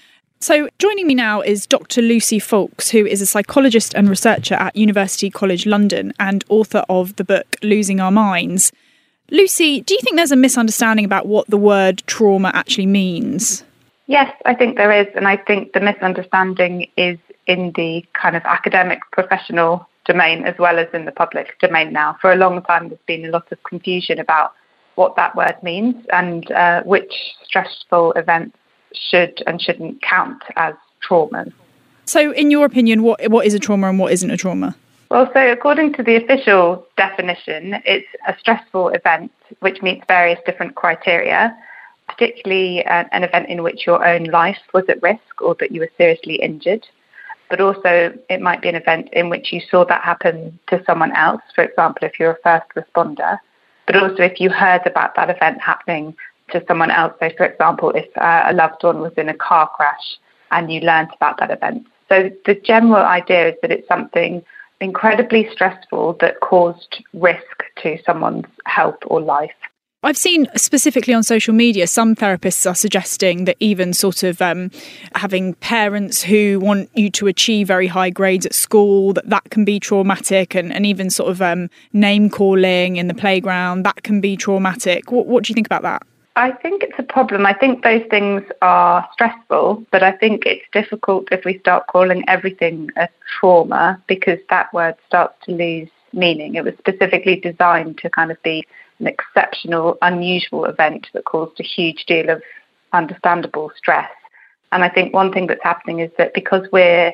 So, 0.43 0.69
joining 0.81 1.07
me 1.07 1.15
now 1.15 1.41
is 1.41 1.69
Dr. 1.69 2.03
Lucy 2.03 2.41
Foulkes, 2.41 2.91
who 2.91 3.07
is 3.07 3.23
a 3.23 3.27
psychologist 3.27 3.95
and 3.95 4.09
researcher 4.09 4.57
at 4.57 4.75
University 4.75 5.31
College 5.31 5.67
London 5.67 6.13
and 6.19 6.45
author 6.49 6.85
of 6.89 7.15
the 7.15 7.23
book 7.23 7.55
Losing 7.63 8.01
Our 8.01 8.11
Minds. 8.11 8.73
Lucy, 9.31 9.83
do 9.83 9.95
you 9.95 10.01
think 10.01 10.17
there's 10.17 10.33
a 10.33 10.37
misunderstanding 10.37 11.05
about 11.05 11.27
what 11.27 11.47
the 11.47 11.57
word 11.57 12.03
trauma 12.09 12.51
actually 12.55 12.87
means? 12.87 13.63
Yes, 14.09 14.35
I 14.45 14.57
think 14.57 14.77
there 14.77 14.91
is. 14.91 15.07
And 15.15 15.29
I 15.29 15.37
think 15.37 15.75
the 15.75 15.81
misunderstanding 15.81 16.91
is 16.97 17.19
in 17.47 17.71
the 17.77 18.05
kind 18.13 18.35
of 18.35 18.43
academic 18.45 18.99
professional 19.13 19.89
domain 20.07 20.43
as 20.43 20.59
well 20.59 20.81
as 20.81 20.89
in 20.93 21.05
the 21.05 21.13
public 21.13 21.57
domain 21.61 21.93
now. 21.93 22.17
For 22.21 22.33
a 22.33 22.37
long 22.37 22.63
time, 22.63 22.89
there's 22.89 23.01
been 23.07 23.25
a 23.27 23.31
lot 23.31 23.47
of 23.53 23.63
confusion 23.63 24.19
about 24.19 24.55
what 24.97 25.15
that 25.15 25.37
word 25.37 25.55
means 25.63 26.05
and 26.13 26.51
uh, 26.51 26.83
which 26.83 27.15
stressful 27.45 28.15
events 28.15 28.57
should 28.95 29.43
and 29.47 29.61
shouldn't 29.61 30.03
count 30.03 30.43
as 30.57 30.75
traumas. 31.09 31.53
So, 32.05 32.33
in 32.33 32.51
your 32.51 32.65
opinion, 32.65 33.03
what 33.03 33.31
what 33.31 33.47
is 33.47 33.55
a 33.55 33.59
trauma 33.59 33.89
and 33.89 33.99
what 33.99 34.13
isn't 34.13 34.31
a 34.31 34.37
trauma? 34.37 34.77
Well, 35.13 35.31
so 35.35 35.53
according 35.53 35.93
to 35.95 36.03
the 36.03 36.17
official 36.17 36.87
definition, 36.97 37.75
it's 37.85 38.09
a 38.27 38.35
stressful 38.39 38.89
event 38.91 39.31
which 39.61 39.83
meets 39.83 40.05
various 40.09 40.39
different 40.47 40.75
criteria, 40.75 41.55
particularly 42.09 42.83
uh, 42.87 43.05
an 43.13 43.23
event 43.23 43.51
in 43.51 43.63
which 43.63 43.87
your 43.87 44.07
own 44.07 44.25
life 44.25 44.63
was 44.73 44.85
at 44.89 45.03
risk 45.03 45.43
or 45.43 45.55
that 45.61 45.71
you 45.71 45.81
were 45.81 45.91
seriously 45.99 46.37
injured. 46.37 46.87
But 47.51 47.61
also, 47.61 48.15
it 48.31 48.41
might 48.41 48.63
be 48.63 48.71
an 48.71 48.75
event 48.75 49.11
in 49.13 49.29
which 49.29 49.53
you 49.53 49.61
saw 49.71 49.85
that 49.85 50.03
happen 50.03 50.59
to 50.69 50.83
someone 50.87 51.13
else, 51.15 51.43
for 51.55 51.63
example, 51.63 52.09
if 52.09 52.19
you're 52.19 52.31
a 52.31 52.43
first 52.43 52.71
responder. 52.75 53.39
But 53.87 53.97
also, 53.97 54.23
if 54.23 54.41
you 54.41 54.49
heard 54.49 54.87
about 54.87 55.15
that 55.17 55.29
event 55.29 55.61
happening 55.61 56.17
to 56.53 56.65
someone 56.67 56.91
else, 56.91 57.13
so 57.21 57.31
for 57.37 57.47
example, 57.47 57.91
if 57.91 58.07
uh, 58.17 58.45
a 58.47 58.53
loved 58.53 58.83
one 58.83 59.01
was 59.01 59.13
in 59.17 59.29
a 59.29 59.35
car 59.35 59.69
crash 59.69 60.19
and 60.51 60.73
you 60.73 60.81
learnt 60.81 61.11
about 61.17 61.39
that 61.39 61.51
event. 61.51 61.87
So, 62.09 62.31
the 62.47 62.55
general 62.55 63.05
idea 63.05 63.51
is 63.51 63.55
that 63.63 63.71
it's 63.71 63.89
something 63.89 64.43
incredibly 64.81 65.49
stressful 65.51 66.19
that 66.21 66.41
caused 66.41 67.03
risk 67.15 67.63
to 67.83 67.99
someone's 68.05 68.47
health 68.67 68.99
or 69.07 69.21
life. 69.21 69.53
I've 70.05 70.17
seen 70.17 70.49
specifically 70.57 71.15
on 71.15 71.23
social 71.23 71.55
media, 71.55 71.87
some 71.87 72.17
therapists 72.17 72.69
are 72.69 72.75
suggesting 72.75 73.45
that 73.45 73.57
even 73.61 73.93
sort 73.93 74.25
of 74.25 74.43
um, 74.43 74.73
having 75.15 75.55
parents 75.55 76.21
who 76.21 76.59
want 76.59 76.91
you 76.95 77.09
to 77.11 77.29
achieve 77.29 77.69
very 77.69 77.87
high 77.87 78.11
grades 78.11 78.45
at 78.45 78.53
school, 78.53 79.13
that 79.13 79.29
that 79.31 79.51
can 79.51 79.65
be 79.65 79.79
traumatic, 79.79 80.57
and, 80.57 80.73
and 80.73 80.85
even 80.85 81.09
sort 81.09 81.31
of 81.31 81.41
um, 81.41 81.71
name 81.93 82.29
calling 82.29 82.97
in 82.97 83.07
the 83.07 83.15
playground, 83.15 83.85
that 83.85 84.03
can 84.03 84.21
be 84.21 84.37
traumatic. 84.37 85.13
What, 85.13 85.27
what 85.29 85.45
do 85.45 85.51
you 85.51 85.55
think 85.55 85.69
about 85.69 85.83
that? 85.83 86.03
I 86.35 86.53
think 86.53 86.83
it's 86.83 86.99
a 86.99 87.03
problem. 87.03 87.45
I 87.45 87.53
think 87.53 87.85
those 87.85 88.05
things 88.09 88.43
are 88.63 89.07
stressful, 89.13 89.85
but 89.91 90.03
I 90.03 90.13
think 90.13 90.47
it's 90.47 90.65
difficult 90.73 91.29
if 91.31 91.45
we 91.45 91.59
start 91.59 91.89
calling 91.89 92.25
everything 92.27 92.89
a 92.97 93.09
trauma 93.39 94.03
because 94.07 94.39
that 94.49 94.73
word 94.73 94.95
starts 95.07 95.35
to 95.45 95.53
lose 95.53 95.91
meaning. 96.15 96.55
It 96.55 96.65
was 96.65 96.75
specifically 96.79 97.37
designed 97.37 97.99
to 97.99 98.09
kind 98.09 98.31
of 98.31 98.43
be 98.43 98.67
an 98.99 99.09
exceptional, 99.09 99.99
unusual 100.01 100.65
event 100.65 101.09
that 101.13 101.27
caused 101.27 101.61
a 101.61 101.65
huge 101.65 102.07
deal 102.07 102.31
of 102.31 102.43
understandable 102.95 103.71
stress. 103.77 104.11
And 104.71 104.83
I 104.83 104.89
think 104.89 105.13
one 105.13 105.33
thing 105.33 105.49
that's 105.49 105.63
happening 105.63 106.01
is 106.01 106.11
that 106.17 106.33
because 106.33 106.67
we're, 106.73 107.13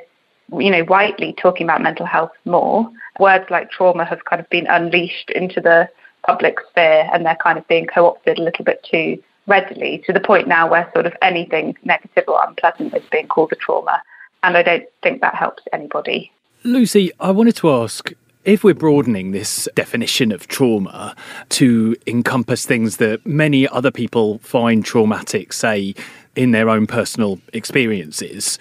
you 0.56 0.70
know, 0.70 0.84
widely 0.84 1.34
talking 1.40 1.66
about 1.66 1.82
mental 1.82 2.06
health 2.06 2.32
more, 2.44 2.88
words 3.18 3.46
like 3.50 3.72
trauma 3.72 4.04
have 4.04 4.24
kind 4.26 4.38
of 4.38 4.48
been 4.48 4.68
unleashed 4.68 5.30
into 5.30 5.60
the 5.60 5.88
public 6.26 6.58
sphere 6.70 7.08
and 7.12 7.24
they're 7.24 7.36
kind 7.36 7.58
of 7.58 7.66
being 7.68 7.86
co-opted 7.86 8.38
a 8.38 8.42
little 8.42 8.64
bit 8.64 8.82
too 8.82 9.22
readily 9.46 10.02
to 10.06 10.12
the 10.12 10.20
point 10.20 10.46
now 10.46 10.70
where 10.70 10.90
sort 10.92 11.06
of 11.06 11.14
anything 11.22 11.76
negative 11.84 12.24
or 12.28 12.40
unpleasant 12.46 12.94
is 12.94 13.02
being 13.10 13.26
called 13.26 13.52
a 13.52 13.56
trauma. 13.56 14.02
And 14.42 14.56
I 14.56 14.62
don't 14.62 14.84
think 15.02 15.20
that 15.20 15.34
helps 15.34 15.62
anybody. 15.72 16.30
Lucy, 16.64 17.10
I 17.18 17.30
wanted 17.30 17.56
to 17.56 17.70
ask 17.70 18.12
if 18.44 18.64
we're 18.64 18.74
broadening 18.74 19.32
this 19.32 19.68
definition 19.74 20.32
of 20.32 20.48
trauma 20.48 21.14
to 21.50 21.96
encompass 22.06 22.64
things 22.64 22.98
that 22.98 23.24
many 23.26 23.68
other 23.68 23.90
people 23.90 24.38
find 24.38 24.84
traumatic, 24.84 25.52
say 25.52 25.94
in 26.36 26.52
their 26.52 26.70
own 26.70 26.86
personal 26.86 27.40
experiences, 27.52 28.58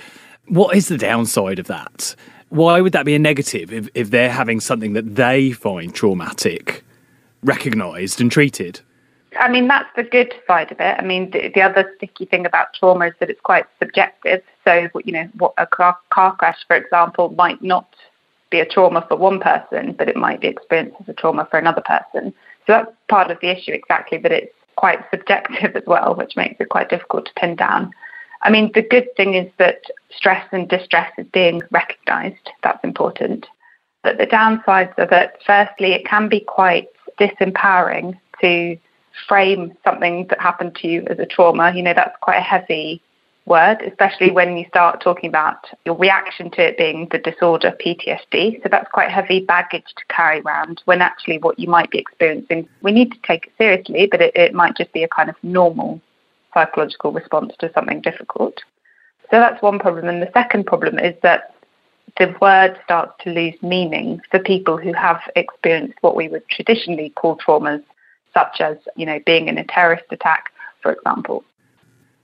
what 0.48 0.76
is 0.76 0.88
the 0.88 0.98
downside 0.98 1.60
of 1.60 1.67
that? 1.67 2.15
Why 2.50 2.82
would 2.82 2.93
that 2.93 3.06
be 3.06 3.15
a 3.15 3.20
negative 3.20 3.72
if, 3.72 3.89
if 3.93 4.10
they're 4.10 4.32
having 4.32 4.60
something 4.60 4.93
that 4.93 5.15
they 5.15 5.52
find 5.52 5.93
traumatic? 5.93 6.84
Recognised 7.43 8.21
and 8.21 8.32
treated. 8.32 8.82
I 9.39 9.50
mean, 9.50 9.67
that's 9.67 9.89
the 9.95 10.04
good 10.04 10.34
side 10.47 10.71
of 10.71 10.80
it. 10.80 10.95
I 10.97 11.04
mean, 11.04 11.32
the, 11.32 11.52
the, 11.54 11.62
other 11.62 11.91
sticky 11.97 12.26
thing 12.26 12.45
about 12.45 12.73
trauma 12.73 13.08
is 13.08 13.13
that 13.19 13.30
it's 13.30 13.41
quite 13.41 13.65
subjective. 13.78 14.41
So, 14.63 14.89
you 15.04 15.13
know, 15.13 15.30
what 15.38 15.54
a 15.58 15.67
car, 15.67 15.97
car 16.10 16.36
crash, 16.36 16.58
for 16.65 16.76
example, 16.76 17.30
might 17.30 17.62
not 17.62 17.93
be 18.50 18.60
a 18.60 18.65
trauma 18.65 19.06
for 19.08 19.17
one 19.17 19.39
person, 19.39 19.93
but 19.93 20.08
it 20.08 20.15
might 20.15 20.41
be 20.41 20.47
experienced 20.47 20.95
as 21.02 21.10
a 21.10 21.13
trauma 21.13 21.47
for 21.52 21.60
another 21.60 21.82
person. 21.82 22.34
So 22.65 22.73
that's 22.73 22.91
part 23.10 23.30
of 23.30 23.39
the 23.41 23.50
issue, 23.50 23.73
exactly, 23.73 24.17
but 24.17 24.32
it's 24.32 24.54
quite 24.76 25.00
subjective 25.12 25.76
as 25.76 25.84
well, 25.86 26.15
which 26.15 26.36
makes 26.36 26.60
it 26.60 26.69
quite 26.69 26.89
difficult 26.89 27.26
to 27.26 27.34
pin 27.34 27.56
down. 27.56 27.91
I 28.43 28.50
mean, 28.50 28.71
the 28.73 28.84
good 28.84 29.08
thing 29.17 29.34
is 29.34 29.52
that 29.58 29.82
stress 30.15 30.45
and 30.52 30.69
distress 30.69 31.12
is 31.17 31.28
being 31.34 31.62
recognised. 31.71 32.50
That's 32.63 32.84
important. 32.84 33.45
But 34.04 34.19
the 34.19 34.28
downsides 34.28 34.97
are 34.97 35.08
that, 35.08 35.41
firstly, 35.45 35.93
it 35.93 36.06
can 36.06 36.30
be 36.30 36.39
quite 36.39 36.88
disempowering 37.20 38.18
to 38.42 38.78
frame 39.28 39.74
something 39.84 40.28
that 40.28 40.40
happened 40.40 40.76
to 40.76 40.88
you 40.88 41.06
as 41.10 41.20
a 41.20 41.26
trauma. 41.26 41.74
You 41.74 41.84
know, 41.84 41.94
that's 41.94 42.16
quite 42.22 42.38
a 42.38 42.42
heavy 42.42 43.02
word, 43.48 43.82
especially 43.82 44.30
when 44.30 44.58
you 44.58 44.66
start 44.68 45.02
talking 45.02 45.30
about 45.30 45.66
your 45.86 45.96
reaction 45.96 46.52
to 46.52 46.68
it 46.68 46.78
being 46.78 47.08
the 47.12 47.18
disorder 47.18 47.76
PTSD. 47.84 48.62
So 48.62 48.70
that's 48.70 48.90
quite 48.92 49.10
heavy 49.10 49.40
baggage 49.40 49.86
to 49.96 50.06
carry 50.14 50.42
around 50.42 50.82
when 50.86 51.02
actually 51.02 51.40
what 51.40 51.58
you 51.58 51.68
might 51.68 51.90
be 51.90 51.98
experiencing, 51.98 52.68
we 52.82 52.92
need 52.92 53.12
to 53.12 53.18
take 53.26 53.48
it 53.48 53.54
seriously, 53.58 54.08
but 54.12 54.22
it, 54.22 54.36
it 54.36 54.54
might 54.54 54.76
just 54.76 54.92
be 54.92 55.04
a 55.04 55.08
kind 55.08 55.30
of 55.30 55.36
normal 55.44 56.02
psychological 56.54 57.12
response 57.12 57.54
to 57.60 57.72
something 57.74 58.02
difficult. 58.02 58.62
So 59.32 59.40
that's 59.40 59.62
one 59.62 59.80
problem. 59.80 60.08
And 60.08 60.22
the 60.22 60.32
second 60.34 60.66
problem 60.66 61.00
is 61.00 61.16
that 61.24 61.54
the 62.17 62.36
word 62.41 62.80
starts 62.84 63.13
to 63.24 63.32
lose 63.32 63.56
meaning 63.62 64.22
for 64.32 64.39
people 64.39 64.78
who 64.78 64.93
have 64.93 65.22
experienced 65.36 65.98
what 66.02 66.15
we 66.15 66.28
would 66.28 66.48
traditionally 66.48 67.10
call 67.12 67.38
traumas, 67.38 67.84
such 68.34 68.62
as, 68.62 68.78
you 68.96 69.06
know, 69.06 69.20
being 69.26 69.48
in 69.48 69.58
a 69.58 69.63
terrorist 69.65 70.06
attack, 70.12 70.52
for 70.82 70.91
example. 70.91 71.43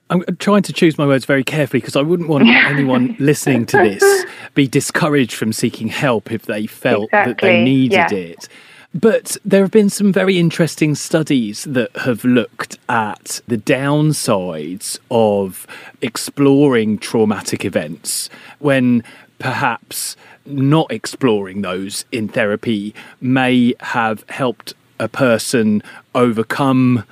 I'm 0.09 0.23
trying 0.37 0.63
to 0.63 0.73
choose 0.73 0.97
my 0.97 1.07
words 1.07 1.25
very 1.25 1.43
carefully 1.43 1.79
because 1.79 1.95
I 1.95 2.01
wouldn't 2.01 2.29
want 2.29 2.47
anyone 2.47 3.15
listening 3.19 3.65
to 3.67 3.77
this 3.77 4.25
be 4.53 4.67
discouraged 4.67 5.33
from 5.33 5.53
seeking 5.53 5.87
help 5.87 6.31
if 6.31 6.43
they 6.43 6.67
felt 6.67 7.05
exactly. 7.05 7.33
that 7.33 7.41
they 7.41 7.63
needed 7.63 8.11
yeah. 8.11 8.13
it. 8.13 8.47
But 8.95 9.37
there 9.43 9.63
have 9.63 9.71
been 9.71 9.89
some 9.89 10.13
very 10.13 10.37
interesting 10.37 10.93
studies 10.93 11.63
that 11.63 11.95
have 11.97 12.23
looked 12.23 12.77
at 12.87 13.41
the 13.47 13.57
downsides 13.57 14.99
of 15.09 15.65
exploring 16.01 16.99
traumatic 16.99 17.65
events 17.65 18.29
when 18.59 19.03
perhaps 19.43 20.15
not 20.45 20.89
exploring 20.89 21.63
those 21.63 22.05
in 22.13 22.29
therapy 22.29 22.95
may 23.19 23.75
have 23.81 24.23
helped 24.29 24.73
a 25.01 25.09
person 25.09 25.83
overcome 26.15 27.03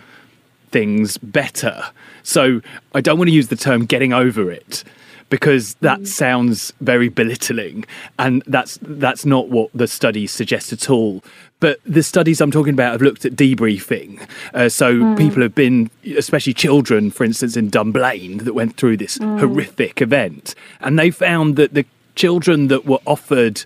things 0.72 1.17
better. 1.17 1.84
So 2.24 2.62
I 2.96 3.02
don't 3.02 3.17
want 3.17 3.28
to 3.28 3.34
use 3.34 3.50
the 3.50 3.58
term 3.58 3.86
getting 3.86 4.13
over 4.13 4.50
it 4.50 4.86
because 5.30 5.74
that 5.82 6.00
mm. 6.00 6.08
sounds 6.08 6.72
very 6.80 7.10
belittling 7.10 7.84
and 8.17 8.44
that's 8.48 8.80
that's 8.82 9.26
not 9.26 9.50
what 9.50 9.70
the 9.74 9.88
studies 9.88 10.32
suggest 10.32 10.72
at 10.72 10.89
all 10.89 11.22
but 11.60 11.80
the 11.86 12.02
studies 12.02 12.41
I'm 12.41 12.50
talking 12.52 12.74
about 12.74 12.94
have 12.94 13.04
looked 13.04 13.24
at 13.24 13.34
debriefing. 13.34 14.28
Uh, 14.52 14.67
so 14.67 14.96
mm. 14.96 15.15
people 15.15 15.44
have 15.44 15.54
been, 15.54 15.91
especially 16.17 16.56
children, 16.56 17.12
for 17.12 17.24
instance, 17.24 17.56
in 17.56 17.70
Dunblane, 17.70 18.39
that 18.39 18.54
went 18.54 18.78
through 18.78 18.98
this 18.98 19.20
mm. 19.20 19.39
horrific 19.39 20.02
event, 20.02 20.56
and 20.80 20.98
they 20.98 21.12
found 21.12 21.58
that 21.58 21.76
the 21.76 21.86
children 22.15 22.67
that 22.67 22.86
were 22.86 23.00
offered 23.06 23.63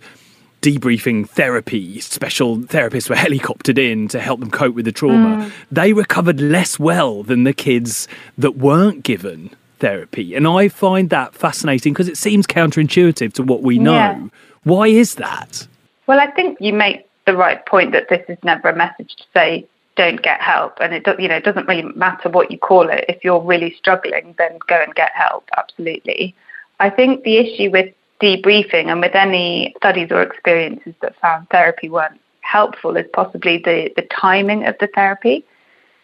debriefing 0.62 1.30
therapy, 1.30 2.00
special 2.00 2.58
therapists 2.58 3.10
were 3.10 3.16
helicoptered 3.16 3.78
in 3.78 4.08
to 4.08 4.20
help 4.20 4.40
them 4.40 4.50
cope 4.50 4.74
with 4.74 4.86
the 4.86 4.92
trauma, 4.92 5.46
mm. 5.46 5.52
they 5.72 5.94
recovered 5.94 6.42
less 6.42 6.80
well 6.80 7.22
than 7.22 7.44
the 7.44 7.54
kids 7.54 8.08
that 8.38 8.58
weren't 8.58 9.04
given 9.04 9.52
therapy. 9.80 10.34
And 10.34 10.48
I 10.48 10.68
find 10.70 11.12
that 11.12 11.36
fascinating 11.36 11.94
because 11.94 12.08
it 12.08 12.18
seems 12.18 12.48
counterintuitive 12.48 13.34
to 13.34 13.44
what 13.44 13.62
we 13.62 13.78
know. 13.78 13.94
Yeah. 13.94 14.28
Why 14.64 14.88
is 14.88 15.16
that? 15.16 15.68
Well, 16.08 16.20
I 16.20 16.32
think 16.32 16.58
you 16.60 16.74
make 16.74 17.08
the 17.26 17.36
right 17.36 17.64
point 17.66 17.92
that 17.92 18.10
this 18.10 18.24
is 18.28 18.38
never 18.44 18.70
a 18.70 18.76
message 18.76 19.16
to 19.18 19.24
say 19.36 19.68
don't 19.96 20.22
get 20.22 20.42
help 20.42 20.78
and 20.82 20.94
it 20.94 21.08
you 21.20 21.28
know 21.28 21.36
it 21.36 21.44
doesn't 21.44 21.68
really 21.68 21.84
matter 21.96 22.30
what 22.30 22.52
you 22.52 22.58
call 22.58 22.90
it 22.90 23.06
if 23.08 23.24
you're 23.24 23.40
really 23.40 23.74
struggling 23.78 24.36
then 24.38 24.60
go 24.68 24.76
and 24.76 24.94
get 24.94 25.12
help 25.14 25.48
absolutely 25.58 26.36
i 26.82 26.90
think 26.90 27.24
the 27.24 27.38
issue 27.38 27.72
with 27.72 27.94
debriefing 28.22 28.88
and 28.88 29.02
with 29.02 29.16
any 29.16 29.74
studies 29.78 30.10
or 30.12 30.22
experiences 30.22 30.94
that 31.02 31.20
found 31.20 31.50
therapy 31.50 31.90
weren't 31.90 32.20
helpful 32.42 32.96
is 32.96 33.06
possibly 33.14 33.58
the, 33.58 33.92
the 33.96 34.04
timing 34.04 34.66
of 34.66 34.76
the 34.80 34.88
therapy 34.88 35.44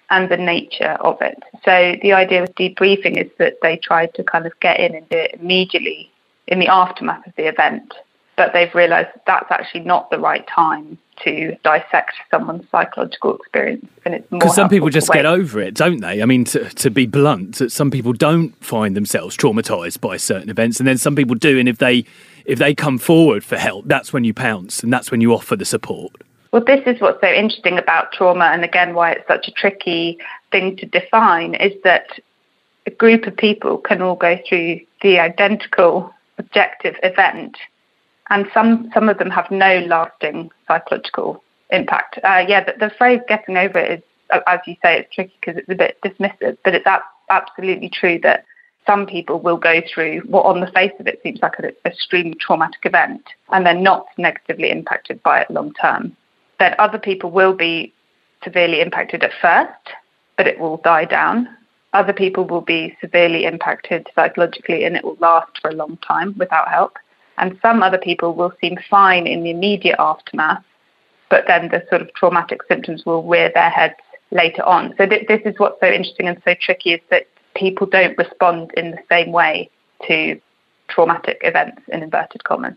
and 0.10 0.30
the 0.30 0.38
nature 0.38 0.97
of 1.00 1.21
it. 1.21 1.41
So 1.63 1.95
the 2.02 2.13
idea 2.13 2.41
with 2.41 2.56
debriefing 2.56 3.24
is 3.24 3.32
that 3.38 3.58
they 3.62 3.78
tried 3.78 4.13
to 4.15 4.24
kind 4.24 4.45
of 4.45 4.60
get 4.60 4.80
in 4.80 4.95
and 4.95 5.08
do 5.10 5.17
it 5.17 5.36
immediately 5.39 6.12
in 6.47 6.60
the 6.60 6.67
aftermath 6.67 7.26
of 7.26 7.34
the 7.38 7.47
event. 7.47 7.93
But 8.35 8.53
they've 8.53 8.73
realised 8.73 9.09
that's 9.25 9.51
actually 9.51 9.81
not 9.81 10.09
the 10.09 10.19
right 10.19 10.45
time 10.47 10.97
to 11.23 11.55
dissect 11.63 12.13
someone's 12.31 12.67
psychological 12.71 13.35
experience 13.35 13.87
and 14.05 14.15
it's 14.15 14.27
because 14.31 14.55
some 14.55 14.69
people 14.69 14.89
just 14.89 15.11
get 15.11 15.25
over 15.25 15.59
it 15.59 15.73
don't 15.73 15.99
they? 16.01 16.21
I 16.21 16.25
mean 16.25 16.45
to, 16.45 16.69
to 16.69 16.89
be 16.89 17.05
blunt 17.05 17.71
some 17.71 17.91
people 17.91 18.13
don't 18.13 18.51
find 18.63 18.95
themselves 18.95 19.37
traumatized 19.37 20.01
by 20.01 20.17
certain 20.17 20.49
events 20.49 20.79
and 20.79 20.87
then 20.87 20.97
some 20.97 21.15
people 21.15 21.35
do 21.35 21.59
and 21.59 21.69
if 21.69 21.77
they 21.77 22.05
if 22.45 22.57
they 22.57 22.73
come 22.73 22.97
forward 22.97 23.43
for 23.43 23.57
help 23.57 23.85
that's 23.87 24.11
when 24.11 24.23
you 24.23 24.33
pounce 24.33 24.81
and 24.81 24.91
that's 24.91 25.11
when 25.11 25.21
you 25.21 25.33
offer 25.33 25.55
the 25.55 25.65
support. 25.65 26.11
Well 26.51 26.63
this 26.63 26.81
is 26.87 26.99
what's 26.99 27.21
so 27.21 27.27
interesting 27.27 27.77
about 27.77 28.11
trauma 28.11 28.45
and 28.45 28.63
again 28.63 28.95
why 28.95 29.11
it's 29.11 29.27
such 29.27 29.47
a 29.47 29.51
tricky 29.51 30.17
thing 30.51 30.75
to 30.77 30.85
define 30.85 31.53
is 31.55 31.73
that 31.83 32.19
a 32.87 32.91
group 32.91 33.27
of 33.27 33.37
people 33.37 33.77
can 33.77 34.01
all 34.01 34.15
go 34.15 34.39
through 34.47 34.81
the 35.01 35.19
identical 35.19 36.13
objective 36.39 36.95
event 37.03 37.57
and 38.31 38.47
some 38.53 38.89
some 38.93 39.09
of 39.09 39.19
them 39.19 39.29
have 39.29 39.51
no 39.51 39.79
lasting 39.87 40.49
psychological 40.67 41.43
impact. 41.69 42.17
Uh, 42.23 42.43
yeah, 42.47 42.63
but 42.63 42.79
the 42.79 42.89
phrase 42.97 43.19
"getting 43.27 43.57
over 43.57 43.77
it" 43.77 43.99
is, 43.99 44.41
as 44.47 44.59
you 44.65 44.75
say, 44.81 44.99
it's 44.99 45.13
tricky 45.13 45.35
because 45.39 45.57
it's 45.57 45.69
a 45.69 45.75
bit 45.75 45.97
dismissive, 46.03 46.57
but 46.63 46.73
it's 46.73 46.87
absolutely 47.29 47.89
true 47.89 48.19
that 48.23 48.45
some 48.87 49.05
people 49.05 49.39
will 49.39 49.57
go 49.57 49.81
through 49.93 50.21
what, 50.21 50.45
on 50.45 50.61
the 50.61 50.71
face 50.71 50.93
of 50.99 51.07
it, 51.07 51.19
seems 51.21 51.39
like 51.41 51.59
an 51.59 51.71
extremely 51.85 52.33
traumatic 52.35 52.83
event, 52.85 53.21
and 53.51 53.65
they're 53.65 53.75
not 53.75 54.07
negatively 54.17 54.71
impacted 54.71 55.21
by 55.21 55.41
it 55.41 55.51
long 55.51 55.73
term. 55.73 56.15
Then 56.57 56.73
other 56.79 56.97
people 56.97 57.31
will 57.31 57.53
be 57.53 57.93
severely 58.43 58.81
impacted 58.81 59.23
at 59.23 59.31
first, 59.41 59.93
but 60.37 60.47
it 60.47 60.57
will 60.57 60.77
die 60.77 61.05
down. 61.05 61.49
Other 61.93 62.13
people 62.13 62.45
will 62.45 62.61
be 62.61 62.95
severely 63.01 63.43
impacted 63.43 64.07
psychologically, 64.15 64.85
and 64.85 64.95
it 64.95 65.03
will 65.03 65.17
last 65.19 65.59
for 65.61 65.69
a 65.69 65.75
long 65.75 65.97
time 65.97 66.33
without 66.37 66.69
help 66.69 66.97
and 67.41 67.60
some 67.62 67.84
other 67.84 67.97
people 67.97 68.34
will 68.34 68.54
seem 68.62 68.77
fine 68.89 69.27
in 69.27 69.43
the 69.43 69.49
immediate 69.49 69.97
aftermath, 69.99 70.63
but 71.30 71.43
then 71.47 71.69
the 71.69 71.84
sort 71.89 72.01
of 72.01 72.13
traumatic 72.13 72.62
symptoms 72.67 73.06
will 73.06 73.23
rear 73.23 73.51
their 73.54 73.69
heads 73.69 73.95
later 74.32 74.63
on. 74.63 74.93
So 74.97 75.08
th- 75.08 75.27
this 75.27 75.41
is 75.43 75.56
what's 75.58 75.80
so 75.82 75.88
interesting 75.88 76.27
and 76.27 76.41
so 76.45 76.54
tricky 76.62 76.93
is 76.93 77.01
that 77.10 77.27
people 77.56 77.88
don't 77.88 78.17
respond 78.17 78.71
in 78.77 78.91
the 78.91 78.99
same 79.10 79.32
way 79.32 79.69
to 80.08 80.39
traumatic 80.88 81.39
events 81.41 81.82
in 81.88 82.04
inverted 82.04 82.43
commas. 82.43 82.75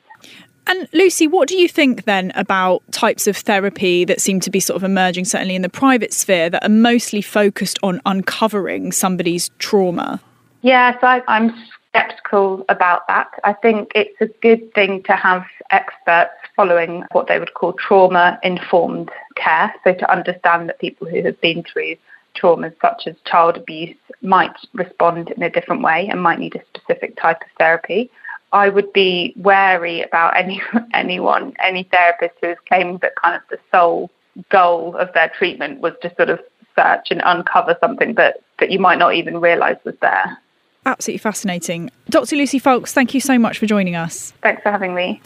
And 0.67 0.89
Lucy, 0.95 1.27
what 1.27 1.47
do 1.47 1.59
you 1.59 1.69
think 1.69 2.05
then 2.05 2.33
about 2.35 2.83
types 2.91 3.27
of 3.27 3.37
therapy 3.37 4.07
that 4.07 4.21
seem 4.21 4.41
to 4.41 4.51
be 4.51 4.61
sort 4.61 4.77
of 4.77 4.83
emerging, 4.83 5.27
certainly 5.27 5.55
in 5.55 5.63
the 5.63 5.69
private 5.69 6.15
sphere, 6.15 6.49
that 6.49 6.65
are 6.65 6.71
mostly 6.71 7.21
focused 7.21 7.79
on 7.83 8.01
uncovering 8.07 8.91
somebody's 8.91 9.51
trauma? 9.59 10.23
Yeah, 10.63 10.99
so 10.99 11.07
I, 11.07 11.23
I'm 11.29 11.55
skeptical 11.95 12.65
about 12.69 13.07
that. 13.07 13.29
I 13.45 13.53
think 13.53 13.93
it's 13.95 14.21
a 14.21 14.27
good 14.43 14.73
thing 14.75 15.03
to 15.05 15.13
have 15.13 15.45
experts 15.71 16.33
following 16.57 17.05
what 17.13 17.29
they 17.29 17.39
would 17.39 17.55
call 17.55 17.73
trauma 17.75 18.39
informed 18.43 19.11
care. 19.37 19.73
So 19.85 19.95
to 19.95 20.13
understand 20.13 20.69
that 20.69 20.81
people 20.81 21.07
who 21.09 21.23
have 21.23 21.41
been 21.41 21.63
through 21.63 21.97
traumas 22.37 22.75
such 22.83 23.07
as 23.07 23.15
child 23.25 23.57
abuse 23.57 23.97
might 24.23 24.57
respond 24.73 25.31
in 25.31 25.43
a 25.43 25.51
different 25.51 25.83
way 25.83 26.09
and 26.11 26.21
might 26.21 26.41
need 26.41 26.57
a 26.57 26.65
specific 26.77 27.17
type 27.17 27.41
of 27.43 27.49
therapy. 27.59 28.11
I 28.53 28.69
would 28.69 28.93
be 28.93 29.33
wary 29.37 30.03
about 30.03 30.37
any 30.37 30.61
anyone, 30.95 31.55
any 31.63 31.85
therapist 31.85 32.35
who 32.41 32.51
is 32.51 32.59
claiming 32.67 32.99
that 32.99 33.15
kind 33.17 33.37
of 33.37 33.43
the 33.51 33.59
sole 33.71 34.11
goal 34.49 34.97
of 34.97 35.13
their 35.15 35.29
treatment 35.29 35.81
was 35.81 35.93
to 36.03 36.13
sort 36.17 36.31
of 36.31 36.41
search 36.77 37.07
and 37.11 37.23
uncover 37.25 37.77
something 37.81 38.15
that, 38.15 38.39
that 38.59 38.73
you 38.73 38.81
might 38.81 38.99
not 38.99 39.15
even 39.15 39.41
realise 39.41 39.77
was 39.85 39.95
there 40.01 40.37
absolutely 40.87 41.19
fascinating. 41.19 41.91
Dr. 42.09 42.37
Lucy 42.37 42.59
Foulkes, 42.59 42.93
thank 42.93 43.15
you 43.15 43.21
so 43.21 43.39
much 43.39 43.59
for 43.59 43.67
joining 43.67 43.97
us. 43.97 44.33
Thanks 44.43 44.63
for 44.63 44.71
having 44.71 44.95
me. 44.95 45.21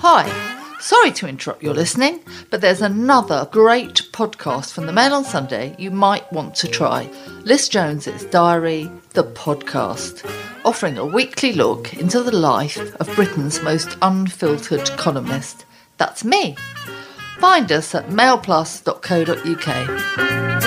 Hi. 0.00 0.50
Sorry 0.80 1.12
to 1.12 1.26
interrupt 1.26 1.62
your 1.62 1.72
listening, 1.72 2.20
but 2.50 2.60
there's 2.60 2.82
another 2.82 3.48
great 3.50 4.02
podcast 4.12 4.74
from 4.74 4.84
the 4.84 4.92
Mail 4.92 5.14
on 5.14 5.24
Sunday 5.24 5.74
you 5.78 5.90
might 5.90 6.30
want 6.30 6.54
to 6.56 6.68
try. 6.68 7.08
Liz 7.44 7.70
Jones's 7.70 8.26
Diary, 8.26 8.90
the 9.14 9.24
podcast, 9.24 10.30
offering 10.62 10.98
a 10.98 11.06
weekly 11.06 11.54
look 11.54 11.94
into 11.94 12.22
the 12.22 12.36
life 12.36 12.94
of 12.96 13.14
Britain's 13.14 13.62
most 13.62 13.96
unfiltered 14.02 14.90
columnist. 14.98 15.64
That's 15.96 16.22
me. 16.22 16.54
Find 17.38 17.72
us 17.72 17.94
at 17.94 18.10
mailplus.co.uk. 18.10 20.63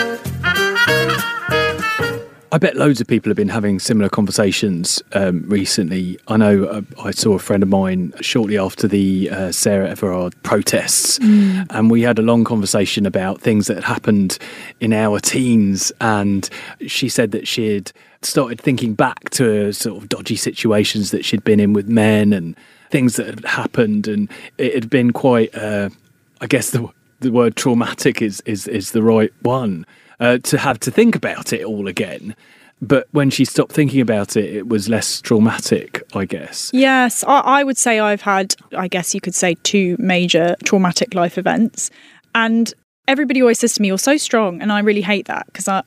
I 2.49 2.57
bet 2.57 2.77
loads 2.77 3.01
of 3.01 3.07
people 3.07 3.29
have 3.29 3.35
been 3.35 3.49
having 3.49 3.77
similar 3.77 4.07
conversations 4.07 5.03
um, 5.11 5.43
recently. 5.49 6.17
I 6.29 6.37
know 6.37 6.63
uh, 6.65 6.81
I 7.03 7.11
saw 7.11 7.33
a 7.33 7.39
friend 7.39 7.61
of 7.61 7.67
mine 7.67 8.13
shortly 8.21 8.57
after 8.57 8.87
the 8.87 9.29
uh, 9.29 9.51
Sarah 9.51 9.89
Everard 9.89 10.33
protests, 10.43 11.19
mm. 11.19 11.65
and 11.69 11.91
we 11.91 12.03
had 12.03 12.19
a 12.19 12.21
long 12.21 12.45
conversation 12.45 13.05
about 13.05 13.41
things 13.41 13.67
that 13.67 13.75
had 13.75 13.83
happened 13.83 14.37
in 14.79 14.93
our 14.93 15.19
teens. 15.19 15.91
And 15.99 16.49
she 16.85 17.09
said 17.09 17.31
that 17.31 17.49
she 17.49 17.73
had 17.73 17.91
started 18.21 18.61
thinking 18.61 18.93
back 18.93 19.29
to 19.31 19.73
sort 19.73 20.01
of 20.01 20.07
dodgy 20.07 20.37
situations 20.37 21.11
that 21.11 21.25
she'd 21.25 21.43
been 21.43 21.59
in 21.59 21.73
with 21.73 21.89
men 21.89 22.31
and 22.31 22.55
things 22.89 23.17
that 23.17 23.27
had 23.27 23.43
happened, 23.43 24.07
and 24.07 24.29
it 24.57 24.73
had 24.73 24.89
been 24.89 25.11
quite. 25.11 25.53
Uh, 25.53 25.89
I 26.39 26.47
guess 26.47 26.69
the 26.69 26.87
the 27.19 27.31
word 27.31 27.57
traumatic 27.57 28.21
is 28.21 28.41
is 28.45 28.69
is 28.69 28.91
the 28.91 29.03
right 29.03 29.33
one 29.41 29.85
uh, 30.19 30.37
to 30.39 30.57
have 30.57 30.79
to 30.81 30.91
think 30.91 31.15
about 31.15 31.53
it 31.53 31.63
all 31.63 31.87
again. 31.87 32.35
But 32.81 33.07
when 33.11 33.29
she 33.29 33.43
stopped 33.43 33.71
thinking 33.71 34.01
about 34.01 34.37
it, 34.37 34.45
it 34.45 34.67
was 34.67 34.87
less 34.87 35.19
traumatic, 35.21 36.03
I 36.13 36.25
guess. 36.25 36.69
Yes, 36.73 37.23
I, 37.23 37.39
I 37.39 37.63
would 37.63 37.77
say 37.77 37.99
I've 37.99 38.21
had, 38.21 38.55
I 38.77 38.87
guess 38.87 39.15
you 39.15 39.21
could 39.21 39.33
say, 39.33 39.55
two 39.63 39.95
major 39.99 40.55
traumatic 40.63 41.15
life 41.15 41.39
events. 41.39 41.89
And 42.35 42.71
everybody 43.07 43.41
always 43.41 43.57
says 43.57 43.73
to 43.73 43.81
me, 43.81 43.87
You're 43.87 43.97
so 43.97 44.17
strong. 44.17 44.61
And 44.61 44.71
I 44.71 44.79
really 44.81 45.01
hate 45.01 45.25
that 45.25 45.47
because 45.47 45.67
I, 45.67 45.81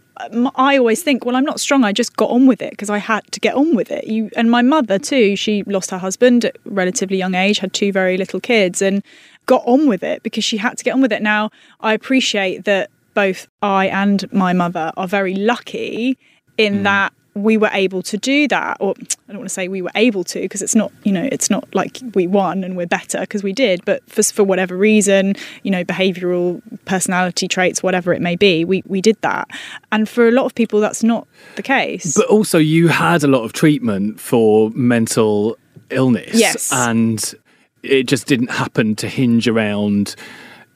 I 0.57 0.79
always 0.79 1.03
think, 1.05 1.25
Well, 1.25 1.37
I'm 1.37 1.45
not 1.45 1.61
strong. 1.61 1.85
I 1.85 1.93
just 1.93 2.17
got 2.17 2.31
on 2.31 2.47
with 2.47 2.61
it 2.61 2.71
because 2.71 2.91
I 2.91 2.99
had 2.99 3.31
to 3.31 3.39
get 3.39 3.55
on 3.55 3.77
with 3.77 3.93
it. 3.93 4.09
You 4.09 4.29
And 4.37 4.51
my 4.51 4.63
mother, 4.63 4.99
too, 4.99 5.37
she 5.37 5.63
lost 5.65 5.93
her 5.93 5.99
husband 5.99 6.45
at 6.45 6.57
a 6.57 6.71
relatively 6.71 7.19
young 7.19 7.37
age, 7.37 7.61
had 7.61 7.73
two 7.73 7.93
very 7.93 8.17
little 8.17 8.41
kids, 8.41 8.83
and 8.83 9.05
got 9.47 9.63
on 9.65 9.87
with 9.87 10.03
it 10.03 10.25
because 10.25 10.45
she 10.45 10.57
had 10.57 10.77
to 10.79 10.85
get 10.85 10.95
on 10.95 11.01
with 11.01 11.13
it. 11.13 11.23
Now, 11.23 11.51
I 11.81 11.93
appreciate 11.93 12.65
that 12.65 12.91
both 13.25 13.47
I 13.63 13.87
and 13.87 14.31
my 14.33 14.53
mother 14.53 14.93
are 14.97 15.09
very 15.09 15.35
lucky 15.35 16.19
in 16.57 16.81
mm. 16.81 16.83
that 16.85 17.13
we 17.35 17.57
were 17.57 17.71
able 17.73 18.03
to 18.03 18.17
do 18.19 18.49
that 18.49 18.77
or 18.81 18.93
i 18.99 19.33
don't 19.33 19.39
want 19.39 19.49
to 19.49 19.55
say 19.55 19.69
we 19.69 19.81
were 19.81 19.93
able 19.95 20.25
to 20.25 20.41
because 20.41 20.61
it's 20.63 20.75
not 20.75 20.91
you 21.05 21.13
know 21.13 21.29
it's 21.31 21.49
not 21.49 21.65
like 21.77 22.01
we 22.15 22.27
won 22.27 22.65
and 22.65 22.77
we're 22.77 22.89
better 22.89 23.21
because 23.21 23.45
we 23.45 23.53
did 23.53 23.85
but 23.85 24.03
for, 24.11 24.23
for 24.25 24.43
whatever 24.43 24.77
reason 24.77 25.35
you 25.63 25.71
know 25.71 25.85
behavioral 25.85 26.61
personality 26.87 27.47
traits 27.47 27.85
whatever 27.85 28.13
it 28.13 28.21
may 28.21 28.35
be 28.35 28.65
we 28.65 28.83
we 28.87 29.01
did 29.01 29.17
that. 29.23 29.49
And 29.93 30.09
for 30.09 30.29
a 30.29 30.31
lot 30.31 30.45
of 30.45 30.55
people 30.55 30.81
that's 30.81 31.03
not 31.03 31.27
the 31.57 31.63
case. 31.63 32.17
But 32.17 32.27
also 32.27 32.59
you 32.59 32.89
had 32.89 33.23
a 33.23 33.27
lot 33.27 33.45
of 33.45 33.53
treatment 33.53 34.21
for 34.21 34.71
mental 34.71 35.57
illness. 35.91 36.35
Yes. 36.35 36.73
And 36.73 37.35
it 37.83 38.05
just 38.05 38.27
didn't 38.27 38.51
happen 38.51 38.95
to 38.97 39.09
hinge 39.09 39.49
around 39.49 40.15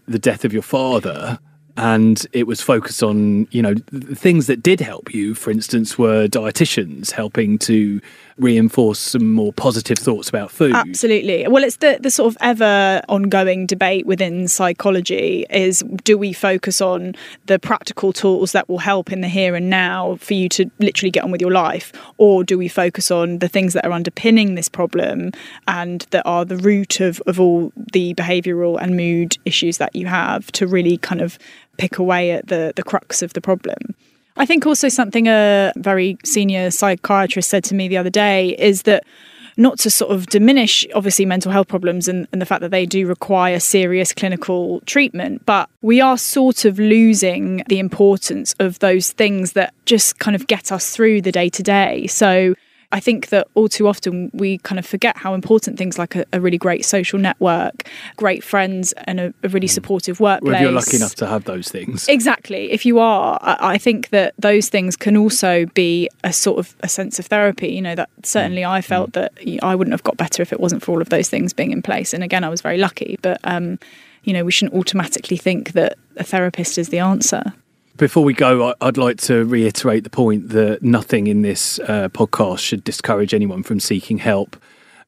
the 0.06 0.18
death 0.18 0.44
of 0.44 0.52
your 0.52 0.62
father 0.62 1.38
and 1.76 2.26
it 2.32 2.46
was 2.46 2.60
focused 2.60 3.02
on 3.02 3.48
you 3.50 3.60
know 3.60 3.74
things 4.14 4.46
that 4.46 4.62
did 4.62 4.80
help 4.80 5.12
you 5.12 5.34
for 5.34 5.50
instance 5.50 5.98
were 5.98 6.28
dietitians 6.28 7.10
helping 7.10 7.58
to 7.58 8.00
reinforce 8.36 8.98
some 8.98 9.32
more 9.32 9.52
positive 9.52 9.96
thoughts 9.96 10.28
about 10.28 10.50
food. 10.50 10.74
Absolutely. 10.74 11.46
Well 11.46 11.62
it's 11.62 11.76
the 11.76 11.98
the 12.00 12.10
sort 12.10 12.32
of 12.32 12.38
ever 12.40 13.00
ongoing 13.08 13.66
debate 13.66 14.06
within 14.06 14.48
psychology 14.48 15.46
is 15.50 15.84
do 16.02 16.18
we 16.18 16.32
focus 16.32 16.80
on 16.80 17.14
the 17.46 17.58
practical 17.58 18.12
tools 18.12 18.52
that 18.52 18.68
will 18.68 18.78
help 18.78 19.12
in 19.12 19.20
the 19.20 19.28
here 19.28 19.54
and 19.54 19.70
now 19.70 20.16
for 20.16 20.34
you 20.34 20.48
to 20.50 20.70
literally 20.78 21.10
get 21.10 21.24
on 21.24 21.30
with 21.30 21.40
your 21.40 21.52
life? 21.52 21.92
Or 22.18 22.42
do 22.44 22.58
we 22.58 22.68
focus 22.68 23.10
on 23.10 23.38
the 23.38 23.48
things 23.48 23.72
that 23.74 23.84
are 23.84 23.92
underpinning 23.92 24.54
this 24.54 24.68
problem 24.68 25.32
and 25.68 26.06
that 26.10 26.26
are 26.26 26.44
the 26.44 26.56
root 26.56 27.00
of 27.00 27.20
of 27.26 27.40
all 27.40 27.72
the 27.92 28.14
behavioral 28.14 28.78
and 28.80 28.96
mood 28.96 29.38
issues 29.44 29.78
that 29.78 29.94
you 29.94 30.06
have 30.06 30.50
to 30.52 30.66
really 30.66 30.96
kind 30.98 31.20
of 31.20 31.38
pick 31.76 31.98
away 31.98 32.32
at 32.32 32.48
the, 32.48 32.72
the 32.76 32.82
crux 32.82 33.22
of 33.22 33.32
the 33.32 33.40
problem. 33.40 33.94
I 34.36 34.46
think 34.46 34.66
also 34.66 34.88
something 34.88 35.28
a 35.28 35.72
very 35.76 36.18
senior 36.24 36.70
psychiatrist 36.70 37.48
said 37.48 37.64
to 37.64 37.74
me 37.74 37.86
the 37.88 37.96
other 37.96 38.10
day 38.10 38.56
is 38.58 38.82
that 38.82 39.04
not 39.56 39.78
to 39.78 39.90
sort 39.90 40.10
of 40.10 40.26
diminish 40.26 40.84
obviously 40.94 41.24
mental 41.24 41.52
health 41.52 41.68
problems 41.68 42.08
and, 42.08 42.26
and, 42.32 42.42
the 42.42 42.46
fact 42.46 42.60
that 42.60 42.70
they 42.70 42.86
do 42.86 43.06
require 43.06 43.60
serious 43.60 44.12
clinical 44.12 44.80
treatment, 44.80 45.46
but 45.46 45.70
we 45.80 46.00
are 46.00 46.18
sort 46.18 46.64
of 46.64 46.78
losing 46.78 47.62
the 47.68 47.78
importance 47.78 48.54
of 48.58 48.80
those 48.80 49.12
things 49.12 49.52
that 49.52 49.72
just 49.86 50.18
kind 50.18 50.34
of 50.34 50.46
get 50.48 50.72
us 50.72 50.90
through 50.90 51.22
the 51.22 51.30
day 51.30 51.48
to 51.48 51.62
day. 51.62 52.06
So 52.08 52.54
I 52.94 53.00
think 53.00 53.30
that 53.30 53.48
all 53.54 53.68
too 53.68 53.88
often 53.88 54.30
we 54.32 54.58
kind 54.58 54.78
of 54.78 54.86
forget 54.86 55.16
how 55.16 55.34
important 55.34 55.78
things 55.78 55.98
like 55.98 56.14
a, 56.14 56.24
a 56.32 56.40
really 56.40 56.58
great 56.58 56.84
social 56.84 57.18
network, 57.18 57.88
great 58.16 58.44
friends, 58.44 58.92
and 59.08 59.18
a, 59.18 59.34
a 59.42 59.48
really 59.48 59.66
hmm. 59.66 59.72
supportive 59.72 60.20
workplace. 60.20 60.52
Well, 60.52 60.54
if 60.54 60.62
you're 60.62 60.70
lucky 60.70 60.96
enough 60.98 61.16
to 61.16 61.26
have 61.26 61.42
those 61.42 61.68
things. 61.68 62.06
Exactly. 62.06 62.70
If 62.70 62.86
you 62.86 63.00
are, 63.00 63.40
I, 63.42 63.56
I 63.74 63.78
think 63.78 64.10
that 64.10 64.34
those 64.38 64.68
things 64.68 64.96
can 64.96 65.16
also 65.16 65.66
be 65.74 66.08
a 66.22 66.32
sort 66.32 66.60
of 66.60 66.76
a 66.84 66.88
sense 66.88 67.18
of 67.18 67.26
therapy. 67.26 67.72
You 67.72 67.82
know, 67.82 67.96
that 67.96 68.10
certainly 68.22 68.62
hmm. 68.62 68.68
I 68.68 68.80
hmm. 68.80 68.86
felt 68.86 69.12
that 69.14 69.32
I 69.60 69.74
wouldn't 69.74 69.92
have 69.92 70.04
got 70.04 70.16
better 70.16 70.40
if 70.40 70.52
it 70.52 70.60
wasn't 70.60 70.84
for 70.84 70.92
all 70.92 71.02
of 71.02 71.08
those 71.08 71.28
things 71.28 71.52
being 71.52 71.72
in 71.72 71.82
place. 71.82 72.14
And 72.14 72.22
again, 72.22 72.44
I 72.44 72.48
was 72.48 72.60
very 72.60 72.78
lucky. 72.78 73.18
But 73.22 73.40
um, 73.42 73.80
you 74.22 74.32
know, 74.32 74.44
we 74.44 74.52
shouldn't 74.52 74.78
automatically 74.78 75.36
think 75.36 75.72
that 75.72 75.98
a 76.16 76.22
therapist 76.22 76.78
is 76.78 76.90
the 76.90 77.00
answer. 77.00 77.54
Before 77.96 78.24
we 78.24 78.34
go, 78.34 78.74
I'd 78.80 78.96
like 78.96 79.18
to 79.18 79.44
reiterate 79.44 80.02
the 80.02 80.10
point 80.10 80.48
that 80.48 80.82
nothing 80.82 81.28
in 81.28 81.42
this 81.42 81.78
uh, 81.78 82.08
podcast 82.08 82.58
should 82.58 82.82
discourage 82.82 83.32
anyone 83.32 83.62
from 83.62 83.78
seeking 83.78 84.18
help. 84.18 84.56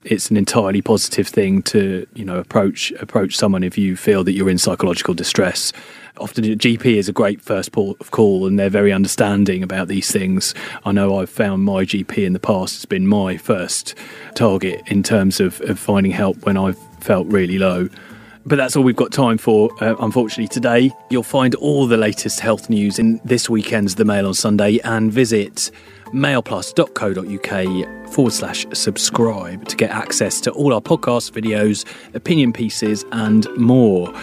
It's 0.05 0.31
an 0.31 0.37
entirely 0.37 0.83
positive 0.83 1.27
thing 1.27 1.63
to, 1.63 2.07
you 2.15 2.25
know, 2.25 2.39
approach 2.39 2.93
approach 2.93 3.37
someone 3.37 3.65
if 3.65 3.77
you 3.77 3.97
feel 3.97 4.23
that 4.23 4.35
you're 4.35 4.49
in 4.49 4.59
psychological 4.59 5.15
distress. 5.15 5.73
Often, 6.19 6.45
a 6.45 6.49
GP 6.57 6.95
is 6.95 7.09
a 7.09 7.13
great 7.13 7.41
first 7.41 7.73
port 7.73 8.01
of 8.01 8.13
call, 8.13 8.47
and 8.47 8.57
they're 8.57 8.71
very 8.71 8.93
understanding 8.93 9.65
about 9.65 9.89
these 9.89 10.13
things. 10.13 10.55
I 10.85 10.93
know 10.93 11.19
I've 11.19 11.29
found 11.29 11.65
my 11.65 11.85
GP 11.85 12.25
in 12.25 12.35
the 12.35 12.39
past 12.39 12.77
has 12.77 12.85
been 12.85 13.09
my 13.09 13.37
first 13.37 13.97
target 14.37 14.81
in 14.87 15.03
terms 15.03 15.41
of, 15.41 15.61
of 15.63 15.77
finding 15.77 16.13
help 16.13 16.47
when 16.47 16.57
I've 16.57 16.79
felt 17.01 17.27
really 17.27 17.59
low. 17.59 17.89
But 18.47 18.57
that's 18.57 18.77
all 18.77 18.85
we've 18.85 18.95
got 18.95 19.11
time 19.11 19.39
for, 19.39 19.71
uh, 19.83 19.97
unfortunately, 19.99 20.47
today. 20.47 20.93
You'll 21.11 21.25
find 21.25 21.57
all 21.57 21.89
the 21.89 21.97
latest 21.97 22.39
health 22.39 22.71
news 22.71 23.01
in 23.01 23.21
this 23.25 23.51
weekend's 23.51 23.97
The 23.97 24.05
Mail 24.05 24.27
on 24.27 24.35
Sunday 24.35 24.79
and 24.85 25.13
visit 25.13 25.73
mailplus.co.uk 26.13 28.13
forward 28.13 28.33
slash 28.33 28.65
subscribe 28.73 29.67
to 29.67 29.77
get 29.77 29.91
access 29.91 30.41
to 30.43 30.53
all 30.53 30.73
our 30.73 30.81
podcasts, 30.81 31.33
videos, 31.33 31.85
opinion 32.15 32.53
pieces, 32.53 33.05
and 33.11 33.49
more. 33.57 34.15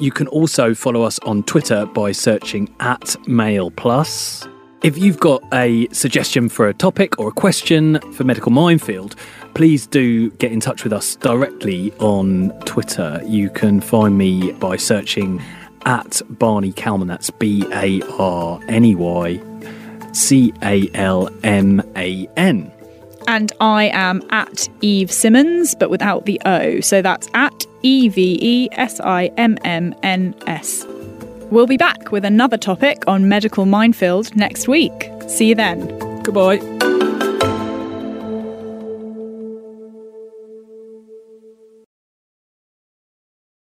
You 0.00 0.10
can 0.10 0.26
also 0.26 0.74
follow 0.74 1.02
us 1.02 1.20
on 1.20 1.44
Twitter 1.44 1.86
by 1.86 2.10
searching 2.10 2.68
at 2.80 3.14
MailPlus. 3.28 4.48
If 4.82 4.98
you've 4.98 5.20
got 5.20 5.44
a 5.54 5.86
suggestion 5.92 6.48
for 6.48 6.66
a 6.66 6.74
topic 6.74 7.20
or 7.20 7.28
a 7.28 7.32
question 7.32 8.00
for 8.12 8.24
Medical 8.24 8.50
Minefield, 8.50 9.14
please 9.54 9.86
do 9.86 10.30
get 10.32 10.52
in 10.52 10.60
touch 10.60 10.84
with 10.84 10.92
us 10.92 11.16
directly 11.16 11.92
on 11.98 12.50
Twitter. 12.64 13.20
You 13.24 13.50
can 13.50 13.80
find 13.80 14.16
me 14.16 14.52
by 14.52 14.76
searching 14.76 15.42
at 15.84 16.20
Barney 16.28 16.72
Calman. 16.72 17.08
That's 17.08 17.30
B 17.30 17.64
A 17.72 18.02
R 18.18 18.60
N 18.68 18.84
E 18.84 18.94
Y 18.94 19.40
C 20.12 20.52
A 20.62 20.88
L 20.94 21.28
M 21.42 21.82
A 21.96 22.28
N. 22.36 22.70
And 23.28 23.52
I 23.60 23.84
am 23.94 24.22
at 24.30 24.68
Eve 24.80 25.10
Simmons, 25.10 25.74
but 25.76 25.90
without 25.90 26.26
the 26.26 26.40
O. 26.44 26.80
So 26.80 27.02
that's 27.02 27.28
at 27.34 27.66
E 27.82 28.08
V 28.08 28.38
E 28.40 28.68
S 28.72 29.00
I 29.00 29.26
M 29.36 29.58
M 29.64 29.94
N 30.02 30.34
S. 30.46 30.84
We'll 31.50 31.66
be 31.66 31.76
back 31.76 32.10
with 32.10 32.24
another 32.24 32.56
topic 32.56 33.04
on 33.06 33.28
medical 33.28 33.66
minefield 33.66 34.34
next 34.34 34.68
week. 34.68 35.10
See 35.28 35.50
you 35.50 35.54
then. 35.54 36.22
Goodbye. 36.22 36.58